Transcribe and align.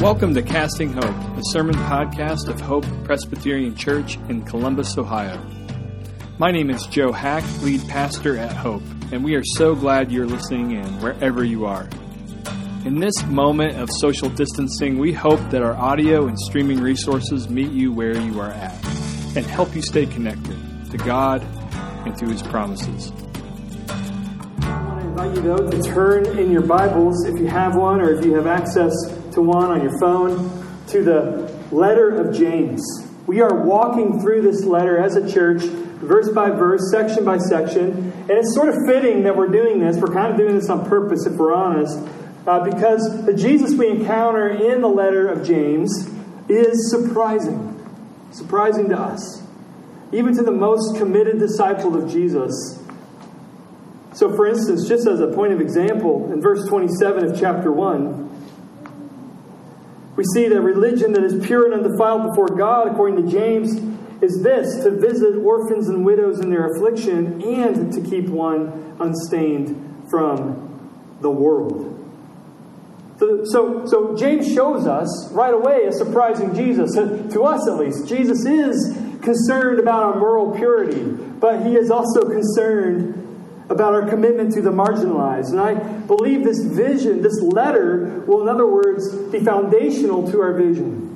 Welcome 0.00 0.34
to 0.34 0.42
Casting 0.42 0.92
Hope, 0.92 1.04
a 1.04 1.40
sermon 1.52 1.74
podcast 1.74 2.48
of 2.48 2.60
Hope 2.60 2.84
Presbyterian 3.04 3.74
Church 3.74 4.18
in 4.28 4.42
Columbus, 4.42 4.98
Ohio. 4.98 5.40
My 6.38 6.50
name 6.50 6.68
is 6.68 6.86
Joe 6.86 7.12
Hack, 7.12 7.42
lead 7.62 7.80
pastor 7.88 8.36
at 8.36 8.52
Hope, 8.52 8.82
and 9.10 9.24
we 9.24 9.36
are 9.36 9.42
so 9.42 9.74
glad 9.74 10.12
you're 10.12 10.26
listening 10.26 10.72
in 10.72 10.84
wherever 11.00 11.42
you 11.42 11.64
are. 11.64 11.88
In 12.84 13.00
this 13.00 13.24
moment 13.24 13.78
of 13.78 13.88
social 13.90 14.28
distancing, 14.28 14.98
we 14.98 15.14
hope 15.14 15.40
that 15.48 15.62
our 15.62 15.74
audio 15.74 16.26
and 16.26 16.38
streaming 16.38 16.80
resources 16.80 17.48
meet 17.48 17.72
you 17.72 17.90
where 17.90 18.20
you 18.20 18.38
are 18.38 18.50
at 18.50 18.74
and 19.34 19.46
help 19.46 19.74
you 19.74 19.80
stay 19.80 20.04
connected 20.04 20.58
to 20.90 20.98
God 20.98 21.42
and 22.04 22.16
to 22.18 22.26
His 22.26 22.42
promises. 22.42 23.12
I 24.60 24.82
want 24.82 25.00
to 25.00 25.06
invite 25.08 25.36
you, 25.36 25.42
though, 25.42 25.70
to 25.70 25.82
turn 25.82 26.38
in 26.38 26.52
your 26.52 26.62
Bibles, 26.62 27.24
if 27.24 27.40
you 27.40 27.46
have 27.46 27.76
one 27.76 28.02
or 28.02 28.12
if 28.12 28.26
you 28.26 28.34
have 28.34 28.46
access 28.46 28.92
to 29.36 29.42
one 29.42 29.70
on 29.70 29.82
your 29.82 29.98
phone, 30.00 30.50
to 30.88 31.04
the 31.04 31.52
letter 31.70 32.08
of 32.22 32.34
James. 32.34 32.82
We 33.26 33.42
are 33.42 33.64
walking 33.64 34.18
through 34.22 34.40
this 34.40 34.64
letter 34.64 34.96
as 34.96 35.14
a 35.16 35.30
church, 35.30 35.60
verse 35.60 36.30
by 36.30 36.48
verse, 36.48 36.90
section 36.90 37.22
by 37.22 37.36
section, 37.36 38.12
and 38.12 38.30
it's 38.30 38.54
sort 38.54 38.70
of 38.70 38.76
fitting 38.86 39.24
that 39.24 39.36
we're 39.36 39.48
doing 39.48 39.78
this. 39.78 39.98
We're 39.98 40.14
kind 40.14 40.32
of 40.32 40.38
doing 40.38 40.54
this 40.54 40.70
on 40.70 40.88
purpose, 40.88 41.26
if 41.26 41.34
we're 41.34 41.54
honest, 41.54 41.98
uh, 42.46 42.64
because 42.64 43.26
the 43.26 43.34
Jesus 43.34 43.74
we 43.74 43.90
encounter 43.90 44.48
in 44.48 44.80
the 44.80 44.88
letter 44.88 45.28
of 45.28 45.46
James 45.46 46.08
is 46.48 46.90
surprising. 46.90 47.74
Surprising 48.30 48.88
to 48.88 48.98
us. 48.98 49.42
Even 50.12 50.34
to 50.34 50.42
the 50.42 50.52
most 50.52 50.96
committed 50.96 51.38
disciple 51.38 51.94
of 52.02 52.10
Jesus. 52.10 52.82
So, 54.14 54.34
for 54.34 54.46
instance, 54.46 54.88
just 54.88 55.06
as 55.06 55.20
a 55.20 55.26
point 55.26 55.52
of 55.52 55.60
example, 55.60 56.32
in 56.32 56.40
verse 56.40 56.66
27 56.68 57.32
of 57.32 57.38
chapter 57.38 57.70
1, 57.70 58.26
we 60.16 60.24
see 60.34 60.48
that 60.48 60.60
religion 60.60 61.12
that 61.12 61.22
is 61.22 61.46
pure 61.46 61.70
and 61.70 61.84
undefiled 61.84 62.30
before 62.30 62.48
God, 62.48 62.88
according 62.88 63.24
to 63.24 63.30
James, 63.30 63.74
is 64.22 64.42
this 64.42 64.82
to 64.82 64.90
visit 64.90 65.36
orphans 65.36 65.88
and 65.88 66.04
widows 66.04 66.40
in 66.40 66.50
their 66.50 66.72
affliction 66.72 67.42
and 67.42 67.92
to 67.92 68.00
keep 68.00 68.28
one 68.28 68.96
unstained 68.98 70.06
from 70.08 71.16
the 71.20 71.30
world. 71.30 71.92
So, 73.18 73.44
so, 73.44 73.86
so 73.86 74.16
James 74.16 74.52
shows 74.52 74.86
us 74.86 75.30
right 75.32 75.54
away 75.54 75.84
a 75.86 75.92
surprising 75.92 76.54
Jesus. 76.54 76.94
To 76.94 77.42
us, 77.42 77.66
at 77.68 77.78
least, 77.78 78.08
Jesus 78.08 78.44
is 78.44 78.96
concerned 79.22 79.80
about 79.80 80.02
our 80.02 80.18
moral 80.18 80.54
purity, 80.54 81.02
but 81.02 81.64
he 81.64 81.76
is 81.76 81.90
also 81.90 82.28
concerned 82.28 83.25
about 83.68 83.94
our 83.94 84.08
commitment 84.08 84.52
to 84.54 84.62
the 84.62 84.70
marginalized. 84.70 85.50
And 85.50 85.60
I 85.60 85.74
believe 85.74 86.44
this 86.44 86.62
vision, 86.64 87.22
this 87.22 87.40
letter, 87.42 88.22
will, 88.26 88.42
in 88.42 88.48
other 88.48 88.66
words, 88.66 89.14
be 89.30 89.40
foundational 89.40 90.30
to 90.30 90.40
our 90.40 90.52
vision. 90.52 91.06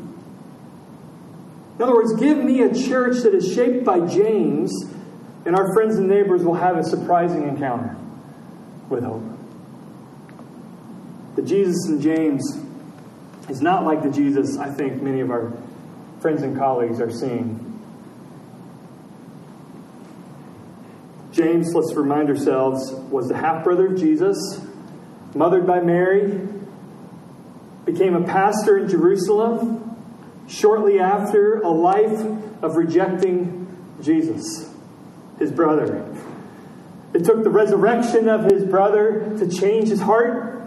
In 1.77 1.83
other 1.83 1.95
words, 1.95 2.13
give 2.21 2.39
me 2.39 2.63
a 2.63 2.75
church 2.75 3.23
that 3.23 3.35
is 3.35 3.55
shaped 3.55 3.85
by 3.85 4.01
James, 4.07 4.73
and 5.47 5.57
our 5.57 5.73
friends 5.73 5.97
and 5.97 6.09
neighbors 6.09 6.43
will 6.43 6.55
have 6.55 6.77
a 6.77 6.85
surprising 6.85 7.45
encounter 7.45 7.97
with 8.89 9.05
hope. 9.05 9.23
The 11.37 11.43
Jesus 11.43 11.89
in 11.89 12.03
James 12.03 12.43
is 13.49 13.63
not 13.63 13.85
like 13.85 14.03
the 14.03 14.11
Jesus 14.11 14.59
I 14.59 14.71
think 14.71 15.01
many 15.01 15.21
of 15.21 15.31
our 15.31 15.53
friends 16.21 16.43
and 16.43 16.57
colleagues 16.57 17.01
are 17.01 17.11
seeing 17.11 17.60
James, 21.41 21.75
let's 21.75 21.95
remind 21.95 22.29
ourselves, 22.29 22.93
was 23.11 23.29
the 23.29 23.35
half 23.35 23.65
brother 23.65 23.87
of 23.87 23.99
Jesus, 23.99 24.61
mothered 25.35 25.67
by 25.67 25.81
Mary, 25.81 26.39
became 27.87 28.15
a 28.15 28.23
pastor 28.23 28.77
in 28.77 28.91
Jerusalem 28.91 29.97
shortly 30.47 31.01
after 31.01 31.63
a 31.63 31.71
life 31.71 32.21
of 32.63 32.77
rejecting 32.77 33.75
Jesus, 34.03 34.71
his 35.39 35.51
brother. 35.51 36.15
It 37.15 37.25
took 37.25 37.43
the 37.43 37.49
resurrection 37.49 38.29
of 38.29 38.45
his 38.45 38.67
brother 38.67 39.35
to 39.39 39.49
change 39.49 39.89
his 39.89 40.01
heart. 40.01 40.63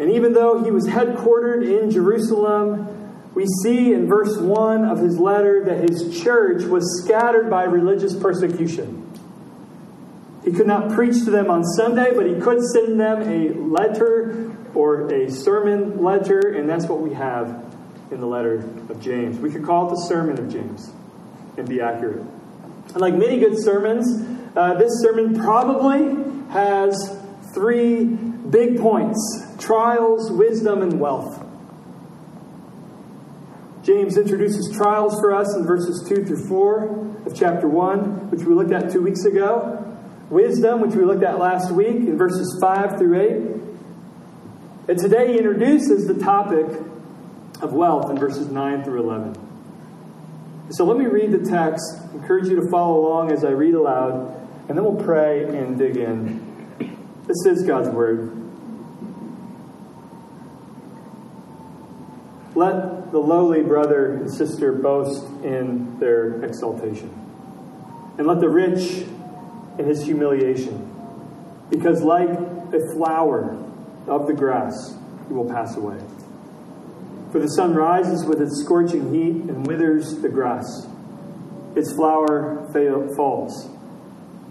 And 0.00 0.10
even 0.10 0.32
though 0.32 0.64
he 0.64 0.72
was 0.72 0.88
headquartered 0.88 1.62
in 1.62 1.92
Jerusalem, 1.92 3.32
we 3.34 3.46
see 3.62 3.92
in 3.92 4.08
verse 4.08 4.36
1 4.36 4.84
of 4.84 4.98
his 4.98 5.16
letter 5.16 5.64
that 5.66 5.88
his 5.88 6.20
church 6.24 6.64
was 6.64 7.04
scattered 7.04 7.48
by 7.48 7.62
religious 7.62 8.16
persecution. 8.16 9.02
He 10.44 10.52
could 10.52 10.66
not 10.66 10.92
preach 10.92 11.24
to 11.24 11.30
them 11.30 11.50
on 11.50 11.64
Sunday, 11.64 12.12
but 12.14 12.26
he 12.26 12.34
could 12.38 12.62
send 12.62 13.00
them 13.00 13.22
a 13.22 13.54
letter 13.54 14.54
or 14.74 15.10
a 15.10 15.30
sermon 15.30 16.02
letter, 16.02 16.52
and 16.54 16.68
that's 16.68 16.86
what 16.86 17.00
we 17.00 17.14
have 17.14 17.64
in 18.10 18.20
the 18.20 18.26
letter 18.26 18.56
of 18.90 19.00
James. 19.00 19.38
We 19.38 19.50
could 19.50 19.64
call 19.64 19.86
it 19.86 19.90
the 19.90 20.02
Sermon 20.02 20.38
of 20.38 20.52
James 20.52 20.90
and 21.56 21.66
be 21.66 21.80
accurate. 21.80 22.20
And 22.88 23.00
like 23.00 23.14
many 23.14 23.40
good 23.40 23.58
sermons, 23.58 24.06
uh, 24.54 24.74
this 24.74 25.00
sermon 25.00 25.34
probably 25.34 26.14
has 26.50 26.94
three 27.54 28.04
big 28.04 28.78
points 28.78 29.46
trials, 29.58 30.30
wisdom, 30.30 30.82
and 30.82 31.00
wealth. 31.00 31.40
James 33.82 34.18
introduces 34.18 34.74
trials 34.76 35.18
for 35.20 35.34
us 35.34 35.54
in 35.56 35.64
verses 35.64 36.06
2 36.08 36.24
through 36.24 36.48
4 36.48 37.26
of 37.26 37.34
chapter 37.34 37.68
1, 37.68 38.30
which 38.30 38.42
we 38.42 38.54
looked 38.54 38.72
at 38.72 38.90
two 38.92 39.00
weeks 39.00 39.24
ago 39.24 39.93
wisdom, 40.30 40.80
which 40.80 40.94
we 40.94 41.04
looked 41.04 41.22
at 41.22 41.38
last 41.38 41.72
week 41.72 41.96
in 41.96 42.16
verses 42.16 42.58
5 42.60 42.98
through 42.98 43.20
8. 43.20 44.88
And 44.88 44.98
today 44.98 45.32
he 45.32 45.38
introduces 45.38 46.06
the 46.06 46.14
topic 46.14 46.66
of 47.62 47.72
wealth 47.72 48.10
in 48.10 48.18
verses 48.18 48.48
9 48.48 48.84
through 48.84 49.02
11. 49.02 49.44
So 50.70 50.84
let 50.84 50.98
me 50.98 51.06
read 51.06 51.30
the 51.30 51.48
text, 51.48 51.82
encourage 52.14 52.48
you 52.48 52.56
to 52.56 52.70
follow 52.70 53.00
along 53.00 53.32
as 53.32 53.44
I 53.44 53.50
read 53.50 53.74
aloud, 53.74 54.34
and 54.68 54.76
then 54.76 54.84
we'll 54.84 55.04
pray 55.04 55.44
and 55.44 55.78
dig 55.78 55.96
in. 55.96 56.54
This 57.26 57.46
is 57.46 57.66
God's 57.66 57.88
Word. 57.90 58.40
Let 62.54 63.10
the 63.10 63.18
lowly 63.18 63.62
brother 63.62 64.14
and 64.14 64.32
sister 64.32 64.72
boast 64.72 65.24
in 65.42 65.98
their 65.98 66.42
exaltation, 66.44 67.10
and 68.16 68.26
let 68.26 68.40
the 68.40 68.48
rich 68.48 69.06
in 69.78 69.86
his 69.86 70.04
humiliation. 70.04 70.90
Because, 71.70 72.02
like 72.02 72.28
a 72.28 72.94
flower 72.94 73.56
of 74.06 74.26
the 74.26 74.34
grass, 74.34 74.94
he 75.28 75.34
will 75.34 75.48
pass 75.48 75.76
away. 75.76 75.98
For 77.32 77.40
the 77.40 77.48
sun 77.48 77.74
rises 77.74 78.24
with 78.24 78.40
its 78.40 78.62
scorching 78.62 79.12
heat 79.12 79.50
and 79.50 79.66
withers 79.66 80.18
the 80.18 80.28
grass. 80.28 80.86
Its 81.74 81.92
flower 81.94 82.68
falls, 83.16 83.66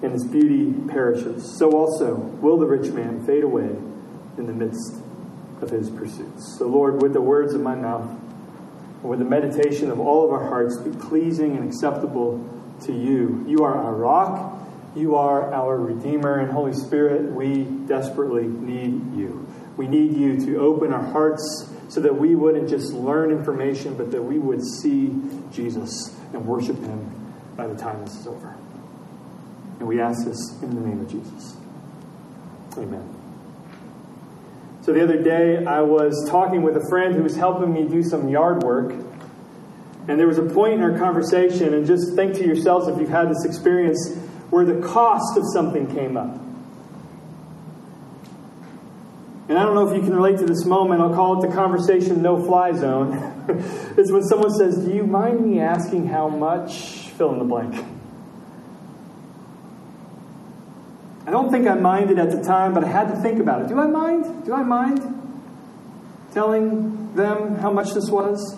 and 0.01 0.13
its 0.13 0.25
beauty 0.25 0.73
perishes. 0.89 1.57
So 1.57 1.71
also 1.71 2.15
will 2.15 2.57
the 2.57 2.65
rich 2.65 2.91
man 2.91 3.25
fade 3.25 3.43
away 3.43 3.69
in 4.37 4.45
the 4.47 4.53
midst 4.53 5.01
of 5.61 5.69
his 5.69 5.89
pursuits. 5.89 6.57
So, 6.57 6.67
Lord, 6.67 7.01
with 7.01 7.13
the 7.13 7.21
words 7.21 7.53
of 7.53 7.61
my 7.61 7.75
mouth, 7.75 8.09
and 8.09 9.09
with 9.09 9.19
the 9.19 9.25
meditation 9.25 9.89
of 9.89 9.99
all 9.99 10.25
of 10.25 10.31
our 10.31 10.49
hearts, 10.49 10.77
be 10.77 10.91
pleasing 10.91 11.55
and 11.55 11.65
acceptable 11.65 12.43
to 12.81 12.91
you. 12.91 13.45
You 13.47 13.63
are 13.63 13.75
our 13.75 13.93
rock 13.93 14.59
you 14.95 15.15
are 15.15 15.53
our 15.53 15.77
Redeemer, 15.77 16.39
and 16.39 16.51
Holy 16.51 16.73
Spirit, 16.73 17.31
we 17.31 17.63
desperately 17.87 18.47
need 18.47 19.15
you. 19.15 19.47
We 19.75 19.87
need 19.87 20.15
you 20.15 20.39
to 20.45 20.57
open 20.57 20.93
our 20.93 21.03
hearts 21.03 21.69
so 21.89 21.99
that 22.01 22.15
we 22.15 22.35
wouldn't 22.35 22.69
just 22.69 22.93
learn 22.93 23.31
information, 23.31 23.95
but 23.95 24.11
that 24.11 24.21
we 24.21 24.37
would 24.39 24.61
see 24.63 25.13
Jesus 25.51 26.15
and 26.33 26.45
worship 26.45 26.77
him 26.77 27.33
by 27.55 27.67
the 27.67 27.75
time 27.75 28.03
this 28.03 28.15
is 28.15 28.27
over. 28.27 28.55
And 29.79 29.87
we 29.87 29.99
ask 29.99 30.25
this 30.25 30.61
in 30.61 30.75
the 30.75 30.81
name 30.81 31.01
of 31.01 31.11
Jesus. 31.11 31.55
Amen. 32.77 33.19
So 34.81 34.91
the 34.91 35.03
other 35.03 35.21
day, 35.21 35.65
I 35.65 35.81
was 35.81 36.27
talking 36.29 36.61
with 36.61 36.75
a 36.75 36.87
friend 36.89 37.15
who 37.15 37.23
was 37.23 37.35
helping 37.35 37.73
me 37.73 37.87
do 37.87 38.03
some 38.03 38.27
yard 38.27 38.63
work. 38.63 38.91
And 40.07 40.19
there 40.19 40.27
was 40.27 40.37
a 40.37 40.43
point 40.43 40.73
in 40.73 40.81
our 40.81 40.97
conversation, 40.97 41.73
and 41.73 41.87
just 41.87 42.15
think 42.15 42.35
to 42.35 42.45
yourselves 42.45 42.87
if 42.87 42.99
you've 42.99 43.09
had 43.09 43.29
this 43.29 43.45
experience 43.45 44.17
where 44.53 44.65
the 44.65 44.87
cost 44.87 45.35
of 45.35 45.43
something 45.51 45.87
came 45.95 46.15
up. 46.15 46.39
And 49.49 49.57
I 49.57 49.63
don't 49.63 49.73
know 49.73 49.89
if 49.89 49.95
you 49.95 50.01
can 50.03 50.15
relate 50.15 50.37
to 50.37 50.45
this 50.45 50.63
moment. 50.63 51.01
I'll 51.01 51.13
call 51.13 51.43
it 51.43 51.47
the 51.47 51.53
conversation 51.53 52.21
no 52.21 52.41
fly 52.45 52.71
zone. 52.71 53.13
it's 53.97 54.11
when 54.11 54.21
someone 54.23 54.51
says, 54.51 54.77
Do 54.77 54.93
you 54.93 55.05
mind 55.05 55.43
me 55.45 55.59
asking 55.59 56.07
how 56.07 56.29
much? 56.29 57.09
Fill 57.17 57.33
in 57.33 57.39
the 57.39 57.45
blank. 57.45 57.83
I 61.25 61.31
don't 61.31 61.51
think 61.51 61.67
I 61.67 61.73
minded 61.73 62.19
at 62.19 62.29
the 62.29 62.43
time, 62.43 62.75
but 62.75 62.83
I 62.83 62.87
had 62.87 63.07
to 63.09 63.15
think 63.21 63.39
about 63.39 63.63
it. 63.63 63.69
Do 63.69 63.79
I 63.79 63.87
mind? 63.87 64.45
Do 64.45 64.53
I 64.53 64.61
mind 64.61 65.01
telling 66.31 67.13
them 67.15 67.55
how 67.55 67.71
much 67.71 67.93
this 67.93 68.09
was? 68.09 68.55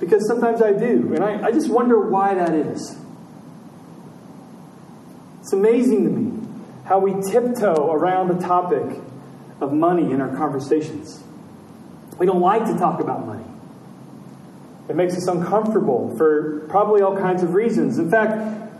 Because 0.00 0.26
sometimes 0.26 0.60
I 0.60 0.72
do. 0.72 1.14
And 1.14 1.22
I, 1.22 1.46
I 1.46 1.52
just 1.52 1.70
wonder 1.70 2.10
why 2.10 2.34
that 2.34 2.52
is. 2.52 2.96
It's 5.46 5.52
amazing 5.52 6.02
to 6.02 6.10
me 6.10 6.48
how 6.86 6.98
we 6.98 7.14
tiptoe 7.30 7.92
around 7.92 8.36
the 8.36 8.44
topic 8.44 9.00
of 9.60 9.72
money 9.72 10.10
in 10.10 10.20
our 10.20 10.36
conversations. 10.36 11.22
We 12.18 12.26
don't 12.26 12.40
like 12.40 12.64
to 12.64 12.76
talk 12.76 12.98
about 12.98 13.24
money. 13.24 13.44
It 14.88 14.96
makes 14.96 15.16
us 15.16 15.28
uncomfortable 15.28 16.16
for 16.16 16.66
probably 16.68 17.02
all 17.02 17.16
kinds 17.16 17.44
of 17.44 17.54
reasons. 17.54 17.98
In 17.98 18.10
fact, 18.10 18.72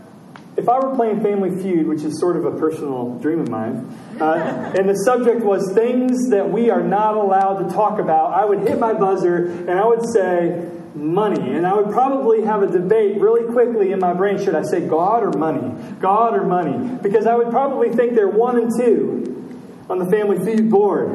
if 0.57 0.67
I 0.67 0.77
were 0.79 0.93
playing 0.93 1.21
Family 1.21 1.51
Feud, 1.51 1.87
which 1.87 2.01
is 2.01 2.19
sort 2.19 2.35
of 2.35 2.43
a 2.43 2.59
personal 2.59 3.17
dream 3.19 3.39
of 3.39 3.47
mine, 3.47 3.87
uh, 4.19 4.73
and 4.77 4.89
the 4.89 5.05
subject 5.05 5.45
was 5.45 5.71
things 5.73 6.29
that 6.31 6.51
we 6.51 6.69
are 6.69 6.83
not 6.83 7.15
allowed 7.15 7.65
to 7.65 7.73
talk 7.73 7.97
about, 7.97 8.33
I 8.33 8.43
would 8.43 8.67
hit 8.67 8.77
my 8.77 8.91
buzzer 8.91 9.45
and 9.45 9.71
I 9.71 9.85
would 9.85 10.05
say, 10.09 10.69
money. 10.95 11.53
And 11.53 11.65
I 11.65 11.73
would 11.73 11.91
probably 11.91 12.43
have 12.43 12.63
a 12.63 12.67
debate 12.67 13.19
really 13.19 13.51
quickly 13.51 13.91
in 13.91 13.99
my 13.99 14.13
brain 14.13 14.37
should 14.37 14.55
I 14.55 14.63
say 14.63 14.81
God 14.81 15.23
or 15.23 15.31
money? 15.37 15.73
God 15.99 16.35
or 16.35 16.45
money? 16.45 16.97
Because 17.01 17.25
I 17.25 17.35
would 17.35 17.49
probably 17.49 17.89
think 17.89 18.15
they're 18.15 18.27
one 18.27 18.57
and 18.57 18.71
two 18.77 19.27
on 19.89 19.99
the 19.99 20.05
Family 20.05 20.37
Feud 20.43 20.69
board. 20.69 21.09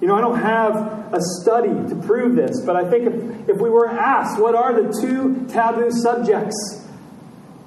You 0.00 0.08
know, 0.08 0.14
I 0.14 0.20
don't 0.20 0.38
have 0.38 0.76
a 1.12 1.20
study 1.42 1.68
to 1.68 2.02
prove 2.06 2.34
this, 2.34 2.62
but 2.64 2.76
I 2.76 2.88
think 2.88 3.06
if, 3.06 3.48
if 3.50 3.60
we 3.60 3.68
were 3.68 3.88
asked 3.88 4.40
what 4.40 4.54
are 4.54 4.72
the 4.72 4.98
two 5.00 5.46
taboo 5.48 5.90
subjects 5.90 6.86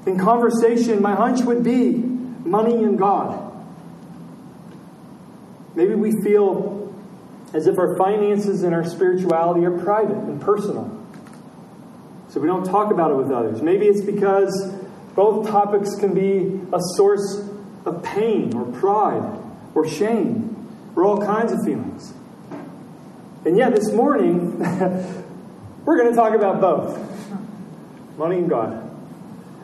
in 0.06 0.18
conversation, 0.18 1.02
my 1.02 1.16
hunch 1.16 1.42
would 1.42 1.64
be 1.64 1.92
money 1.92 2.84
and 2.84 2.98
God. 2.98 3.52
Maybe 5.76 5.96
we 5.96 6.12
feel 6.24 6.94
as 7.54 7.68
if 7.68 7.78
our 7.78 7.96
finances 7.98 8.64
and 8.64 8.74
our 8.74 8.84
spirituality 8.84 9.66
are 9.66 9.78
private 9.78 10.18
and 10.18 10.42
personal. 10.42 11.03
So 12.34 12.40
we 12.40 12.48
don't 12.48 12.64
talk 12.64 12.92
about 12.92 13.12
it 13.12 13.14
with 13.14 13.30
others. 13.30 13.62
Maybe 13.62 13.86
it's 13.86 14.02
because 14.02 14.74
both 15.14 15.48
topics 15.48 15.94
can 16.00 16.16
be 16.16 16.60
a 16.74 16.80
source 16.96 17.48
of 17.86 18.02
pain 18.02 18.56
or 18.56 18.66
pride 18.72 19.40
or 19.76 19.88
shame 19.88 20.68
or 20.96 21.04
all 21.04 21.24
kinds 21.24 21.52
of 21.52 21.60
feelings. 21.64 22.12
And 23.46 23.56
yet, 23.56 23.76
this 23.76 23.92
morning, 23.92 24.58
we're 25.86 25.96
going 25.96 26.10
to 26.10 26.16
talk 26.16 26.34
about 26.34 26.60
both 26.60 26.98
money 28.18 28.38
and 28.38 28.50
God 28.50 28.82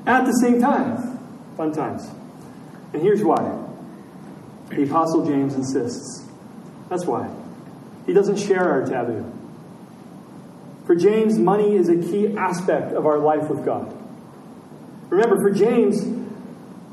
at 0.05 0.25
the 0.25 0.33
same 0.33 0.61
time. 0.61 1.17
Fun 1.57 1.71
times. 1.71 2.07
And 2.93 3.01
here's 3.01 3.23
why. 3.23 3.65
The 4.69 4.83
Apostle 4.83 5.25
James 5.25 5.55
insists. 5.55 6.23
That's 6.87 7.07
why. 7.07 7.33
He 8.05 8.13
doesn't 8.13 8.37
share 8.37 8.69
our 8.69 8.85
taboo. 8.85 9.38
For 10.89 10.95
James, 10.95 11.37
money 11.37 11.75
is 11.75 11.87
a 11.87 11.97
key 11.97 12.35
aspect 12.35 12.93
of 12.93 13.05
our 13.05 13.19
life 13.19 13.47
with 13.47 13.63
God. 13.63 13.95
Remember, 15.11 15.35
for 15.39 15.51
James, 15.51 16.01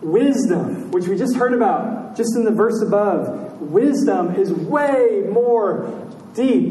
wisdom, 0.03 0.91
which 0.91 1.07
we 1.09 1.17
just 1.17 1.35
heard 1.35 1.55
about 1.55 2.15
just 2.15 2.37
in 2.37 2.45
the 2.45 2.51
verse 2.51 2.83
above, 2.83 3.59
wisdom 3.63 4.35
is 4.35 4.53
way 4.53 5.25
more 5.33 6.13
deep 6.35 6.69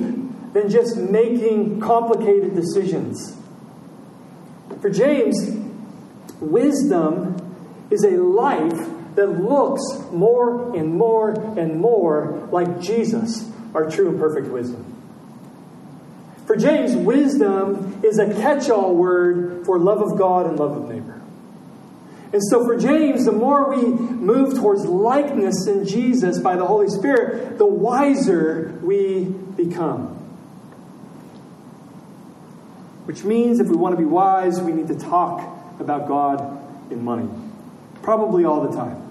than 0.53 0.69
just 0.69 0.97
making 0.97 1.79
complicated 1.79 2.53
decisions. 2.53 3.35
For 4.79 4.91
James, 4.91 5.65
Wisdom 6.39 7.35
is 7.89 8.03
a 8.03 8.11
life 8.11 8.87
that 9.15 9.41
looks 9.41 9.81
more 10.11 10.75
and 10.75 10.93
more 10.93 11.31
and 11.57 11.79
more 11.79 12.47
like 12.51 12.81
Jesus, 12.81 13.49
our 13.73 13.89
true 13.89 14.09
and 14.09 14.19
perfect 14.19 14.47
wisdom. 14.49 14.94
For 16.55 16.61
James, 16.61 16.95
wisdom 16.95 17.99
is 18.01 18.17
a 18.17 18.33
catch 18.33 18.69
all 18.69 18.95
word 18.95 19.65
for 19.65 19.77
love 19.77 20.01
of 20.01 20.17
God 20.17 20.45
and 20.45 20.57
love 20.57 20.77
of 20.77 20.89
neighbor. 20.89 21.21
And 22.31 22.41
so, 22.49 22.63
for 22.63 22.77
James, 22.77 23.25
the 23.25 23.33
more 23.33 23.75
we 23.75 23.83
move 23.83 24.57
towards 24.57 24.85
likeness 24.85 25.67
in 25.67 25.85
Jesus 25.85 26.39
by 26.39 26.55
the 26.55 26.65
Holy 26.65 26.87
Spirit, 26.87 27.57
the 27.57 27.65
wiser 27.65 28.79
we 28.81 29.25
become. 29.25 30.15
Which 33.03 33.25
means 33.25 33.59
if 33.59 33.67
we 33.67 33.75
want 33.75 33.91
to 33.91 33.97
be 33.97 34.05
wise, 34.05 34.61
we 34.61 34.71
need 34.71 34.87
to 34.87 34.97
talk 34.97 35.41
about 35.81 36.07
God 36.07 36.39
and 36.89 37.03
money. 37.03 37.27
Probably 38.01 38.45
all 38.45 38.65
the 38.65 38.77
time. 38.77 39.01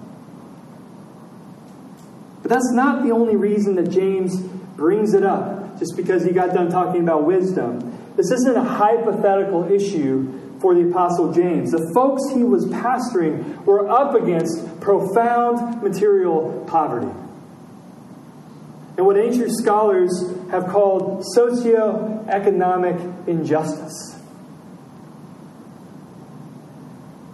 But 2.41 2.49
that's 2.49 2.71
not 2.71 3.03
the 3.03 3.11
only 3.11 3.35
reason 3.35 3.75
that 3.75 3.91
James 3.91 4.41
brings 4.41 5.13
it 5.13 5.23
up, 5.23 5.64
just 5.79 5.95
because 5.95 6.23
he 6.23 6.31
got 6.31 6.53
done 6.53 6.69
talking 6.69 7.01
about 7.01 7.25
wisdom. 7.25 7.79
This 8.15 8.31
isn't 8.31 8.55
a 8.55 8.63
hypothetical 8.63 9.71
issue 9.71 10.57
for 10.59 10.73
the 10.73 10.89
Apostle 10.89 11.33
James. 11.33 11.71
The 11.71 11.91
folks 11.93 12.21
he 12.33 12.43
was 12.43 12.65
pastoring 12.67 13.63
were 13.65 13.89
up 13.89 14.15
against 14.15 14.79
profound 14.79 15.81
material 15.81 16.63
poverty. 16.67 17.11
And 18.97 19.05
what 19.05 19.17
ancient 19.17 19.51
scholars 19.51 20.11
have 20.51 20.67
called 20.67 21.23
socioeconomic 21.35 23.27
injustice. 23.27 24.15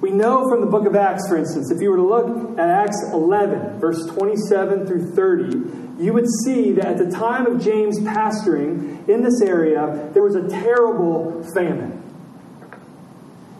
We 0.01 0.09
know 0.09 0.49
from 0.49 0.61
the 0.61 0.67
book 0.67 0.87
of 0.87 0.95
Acts, 0.95 1.27
for 1.29 1.37
instance, 1.37 1.71
if 1.71 1.79
you 1.79 1.91
were 1.91 1.97
to 1.97 2.07
look 2.07 2.57
at 2.57 2.67
Acts 2.67 2.97
11, 3.13 3.79
verse 3.79 4.03
27 4.07 4.87
through 4.87 5.11
30, 5.11 5.90
you 6.01 6.13
would 6.13 6.27
see 6.43 6.71
that 6.71 6.85
at 6.85 6.97
the 6.97 7.11
time 7.11 7.45
of 7.45 7.61
James 7.61 7.99
pastoring 7.99 9.07
in 9.07 9.21
this 9.21 9.39
area, 9.41 10.09
there 10.13 10.23
was 10.23 10.33
a 10.33 10.47
terrible 10.49 11.43
famine, 11.53 11.91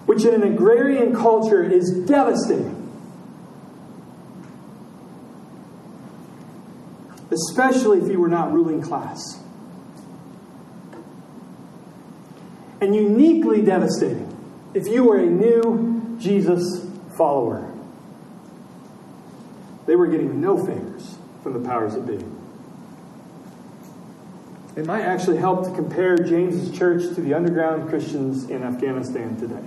which 0.08 0.26
in 0.26 0.34
an 0.34 0.44
agrarian 0.44 1.16
culture 1.16 1.64
is 1.64 2.04
devastating. 2.08 2.78
Especially 7.30 8.00
if 8.00 8.10
you 8.10 8.20
were 8.20 8.28
not 8.28 8.52
ruling 8.52 8.82
class. 8.82 9.22
And 12.82 12.96
uniquely 12.96 13.62
devastating 13.62 14.28
if 14.74 14.88
you 14.88 15.04
were 15.04 15.20
a 15.20 15.28
new 15.28 16.18
Jesus 16.20 16.88
follower. 17.16 17.72
They 19.86 19.96
were 19.96 20.08
getting 20.08 20.42
no 20.42 20.66
favors 20.66 21.18
from 21.44 21.54
the 21.54 21.68
powers 21.68 21.94
that 21.94 22.06
be. 22.06 22.24
It 24.76 24.86
might 24.86 25.02
actually 25.02 25.38
help 25.38 25.66
to 25.66 25.72
compare 25.76 26.16
James's 26.16 26.78
church 26.78 27.04
to 27.16 27.22
the 27.22 27.34
underground 27.34 27.90
Christians 27.90 28.50
in 28.50 28.64
Afghanistan 28.64 29.36
today. 29.36 29.66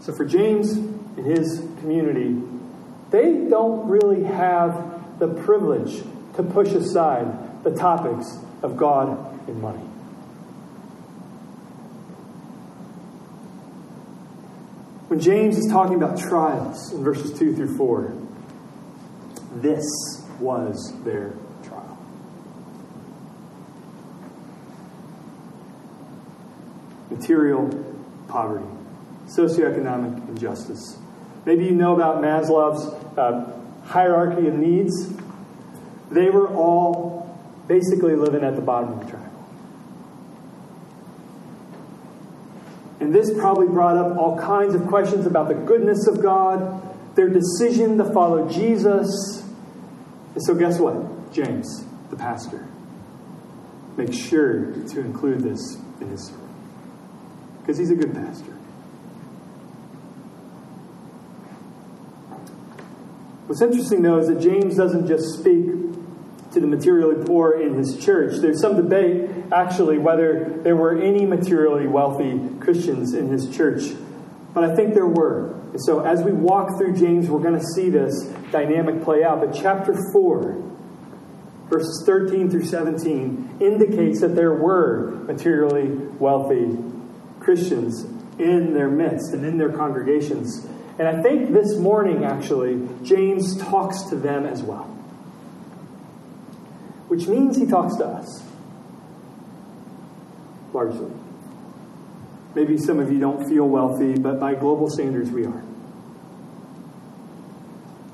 So 0.00 0.12
for 0.14 0.24
James 0.24 0.72
and 0.72 1.26
his 1.26 1.58
community, 1.80 2.42
they 3.10 3.46
don't 3.48 3.88
really 3.88 4.24
have 4.24 5.18
the 5.18 5.28
privilege 5.28 6.02
to 6.34 6.42
push 6.42 6.72
aside 6.72 7.62
the 7.62 7.70
topics 7.70 8.38
of 8.62 8.76
God 8.76 9.48
and 9.48 9.60
money. 9.60 9.84
When 15.08 15.20
James 15.20 15.56
is 15.56 15.72
talking 15.72 15.94
about 15.94 16.18
trials 16.18 16.92
in 16.92 17.02
verses 17.02 17.36
2 17.38 17.56
through 17.56 17.76
4, 17.78 18.12
this 19.54 19.86
was 20.38 20.94
their 21.02 21.32
trial. 21.62 21.98
Material 27.10 27.84
poverty, 28.28 28.66
socioeconomic 29.26 30.28
injustice. 30.28 30.98
Maybe 31.46 31.64
you 31.64 31.72
know 31.72 31.94
about 31.94 32.22
Maslow's 32.22 32.92
uh, 33.16 33.58
hierarchy 33.86 34.46
of 34.46 34.54
needs. 34.54 35.10
They 36.10 36.28
were 36.28 36.48
all 36.48 37.34
basically 37.66 38.14
living 38.14 38.44
at 38.44 38.56
the 38.56 38.62
bottom 38.62 38.92
of 38.92 39.06
the 39.06 39.10
track. 39.10 39.27
And 43.00 43.14
this 43.14 43.32
probably 43.38 43.68
brought 43.68 43.96
up 43.96 44.16
all 44.16 44.38
kinds 44.38 44.74
of 44.74 44.86
questions 44.86 45.26
about 45.26 45.48
the 45.48 45.54
goodness 45.54 46.06
of 46.06 46.20
God, 46.20 46.82
their 47.14 47.28
decision 47.28 47.96
to 47.98 48.12
follow 48.12 48.48
Jesus. 48.48 49.08
And 50.34 50.42
so, 50.44 50.54
guess 50.54 50.78
what? 50.78 51.32
James, 51.32 51.84
the 52.10 52.16
pastor, 52.16 52.66
makes 53.96 54.16
sure 54.16 54.72
to 54.72 55.00
include 55.00 55.40
this 55.40 55.76
in 56.00 56.08
his 56.10 56.26
sermon 56.26 56.48
because 57.60 57.78
he's 57.78 57.90
a 57.90 57.94
good 57.94 58.14
pastor. 58.14 58.52
What's 63.46 63.62
interesting, 63.62 64.02
though, 64.02 64.18
is 64.18 64.28
that 64.28 64.40
James 64.40 64.76
doesn't 64.76 65.06
just 65.06 65.38
speak 65.38 65.87
to 66.52 66.60
the 66.60 66.66
materially 66.66 67.24
poor 67.24 67.60
in 67.60 67.74
his 67.74 68.02
church. 68.02 68.38
There's 68.40 68.60
some 68.60 68.76
debate, 68.76 69.30
actually, 69.52 69.98
whether 69.98 70.60
there 70.62 70.76
were 70.76 70.98
any 70.98 71.26
materially 71.26 71.86
wealthy 71.86 72.40
Christians 72.60 73.14
in 73.14 73.28
his 73.28 73.54
church. 73.54 73.82
But 74.54 74.64
I 74.64 74.74
think 74.74 74.94
there 74.94 75.06
were. 75.06 75.52
And 75.70 75.80
so 75.84 76.00
as 76.00 76.22
we 76.22 76.32
walk 76.32 76.78
through 76.78 76.96
James, 76.96 77.28
we're 77.28 77.42
going 77.42 77.58
to 77.58 77.66
see 77.74 77.90
this 77.90 78.24
dynamic 78.50 79.02
play 79.02 79.22
out. 79.22 79.40
But 79.40 79.54
chapter 79.54 79.94
4, 80.12 80.62
verses 81.68 82.02
13 82.06 82.50
through 82.50 82.64
17, 82.64 83.58
indicates 83.60 84.20
that 84.22 84.34
there 84.34 84.54
were 84.54 85.10
materially 85.26 85.88
wealthy 86.18 86.78
Christians 87.40 88.04
in 88.38 88.72
their 88.72 88.88
midst 88.88 89.34
and 89.34 89.44
in 89.44 89.58
their 89.58 89.72
congregations. 89.72 90.66
And 90.98 91.06
I 91.06 91.22
think 91.22 91.52
this 91.52 91.76
morning, 91.76 92.24
actually, 92.24 92.88
James 93.02 93.56
talks 93.58 94.04
to 94.04 94.16
them 94.16 94.46
as 94.46 94.62
well. 94.62 94.97
Which 97.18 97.26
means 97.26 97.56
he 97.56 97.66
talks 97.66 97.96
to 97.96 98.04
us. 98.04 98.44
Largely. 100.72 101.10
Maybe 102.54 102.78
some 102.78 103.00
of 103.00 103.12
you 103.12 103.18
don't 103.18 103.48
feel 103.48 103.68
wealthy, 103.68 104.16
but 104.16 104.38
by 104.38 104.54
global 104.54 104.88
standards, 104.88 105.28
we 105.28 105.44
are. 105.44 105.64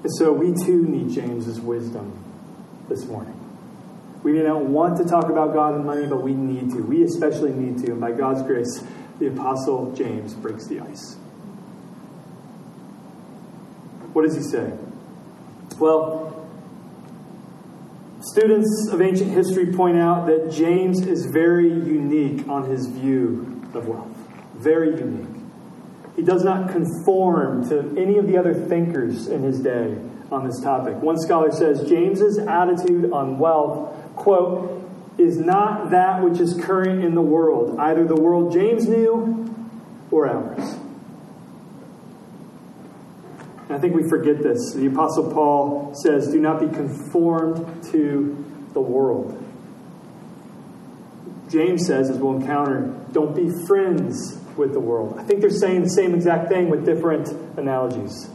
And 0.02 0.10
so 0.16 0.32
we 0.32 0.54
too 0.54 0.86
need 0.86 1.10
James's 1.10 1.60
wisdom 1.60 2.18
this 2.88 3.04
morning. 3.04 3.38
We 4.22 4.38
don't 4.38 4.72
want 4.72 4.96
to 4.96 5.04
talk 5.04 5.28
about 5.28 5.52
God 5.52 5.74
and 5.74 5.84
money, 5.84 6.06
but 6.06 6.22
we 6.22 6.32
need 6.32 6.70
to. 6.70 6.80
We 6.80 7.04
especially 7.04 7.52
need 7.52 7.84
to. 7.84 7.92
And 7.92 8.00
by 8.00 8.12
God's 8.12 8.42
grace, 8.42 8.82
the 9.18 9.26
Apostle 9.26 9.92
James 9.94 10.32
breaks 10.32 10.66
the 10.66 10.80
ice. 10.80 11.16
What 14.14 14.24
does 14.24 14.34
he 14.34 14.42
say? 14.42 14.72
Well, 15.78 16.43
students 18.32 18.88
of 18.90 19.02
ancient 19.02 19.32
history 19.32 19.72
point 19.72 19.98
out 19.98 20.26
that 20.26 20.50
James 20.50 21.06
is 21.06 21.26
very 21.26 21.68
unique 21.68 22.48
on 22.48 22.68
his 22.68 22.86
view 22.86 23.62
of 23.74 23.86
wealth. 23.86 24.16
Very 24.54 24.98
unique. 24.98 25.42
He 26.16 26.22
does 26.22 26.44
not 26.44 26.70
conform 26.70 27.68
to 27.68 27.94
any 28.00 28.18
of 28.18 28.26
the 28.26 28.38
other 28.38 28.54
thinkers 28.54 29.26
in 29.26 29.42
his 29.42 29.60
day 29.60 29.98
on 30.30 30.46
this 30.46 30.60
topic. 30.60 30.94
One 30.96 31.18
scholar 31.18 31.50
says 31.52 31.88
James's 31.88 32.38
attitude 32.38 33.12
on 33.12 33.38
wealth, 33.38 33.94
quote, 34.16 34.82
is 35.18 35.36
not 35.36 35.90
that 35.90 36.22
which 36.22 36.40
is 36.40 36.54
current 36.54 37.04
in 37.04 37.14
the 37.14 37.22
world, 37.22 37.78
either 37.78 38.04
the 38.04 38.20
world 38.20 38.52
James 38.52 38.88
knew 38.88 39.54
or 40.10 40.28
ours. 40.28 40.76
I 43.74 43.78
think 43.78 43.94
we 43.94 44.08
forget 44.08 44.40
this. 44.40 44.72
The 44.74 44.86
Apostle 44.86 45.32
Paul 45.32 45.94
says, 46.04 46.28
Do 46.28 46.40
not 46.40 46.60
be 46.60 46.68
conformed 46.68 47.84
to 47.90 48.68
the 48.72 48.80
world. 48.80 49.40
James 51.50 51.86
says, 51.86 52.10
as 52.10 52.18
we'll 52.18 52.36
encounter, 52.36 52.94
don't 53.12 53.34
be 53.34 53.50
friends 53.66 54.38
with 54.56 54.72
the 54.72 54.80
world. 54.80 55.16
I 55.18 55.24
think 55.24 55.40
they're 55.40 55.50
saying 55.50 55.82
the 55.82 55.90
same 55.90 56.14
exact 56.14 56.48
thing 56.48 56.70
with 56.70 56.84
different 56.84 57.28
analogies. 57.58 58.30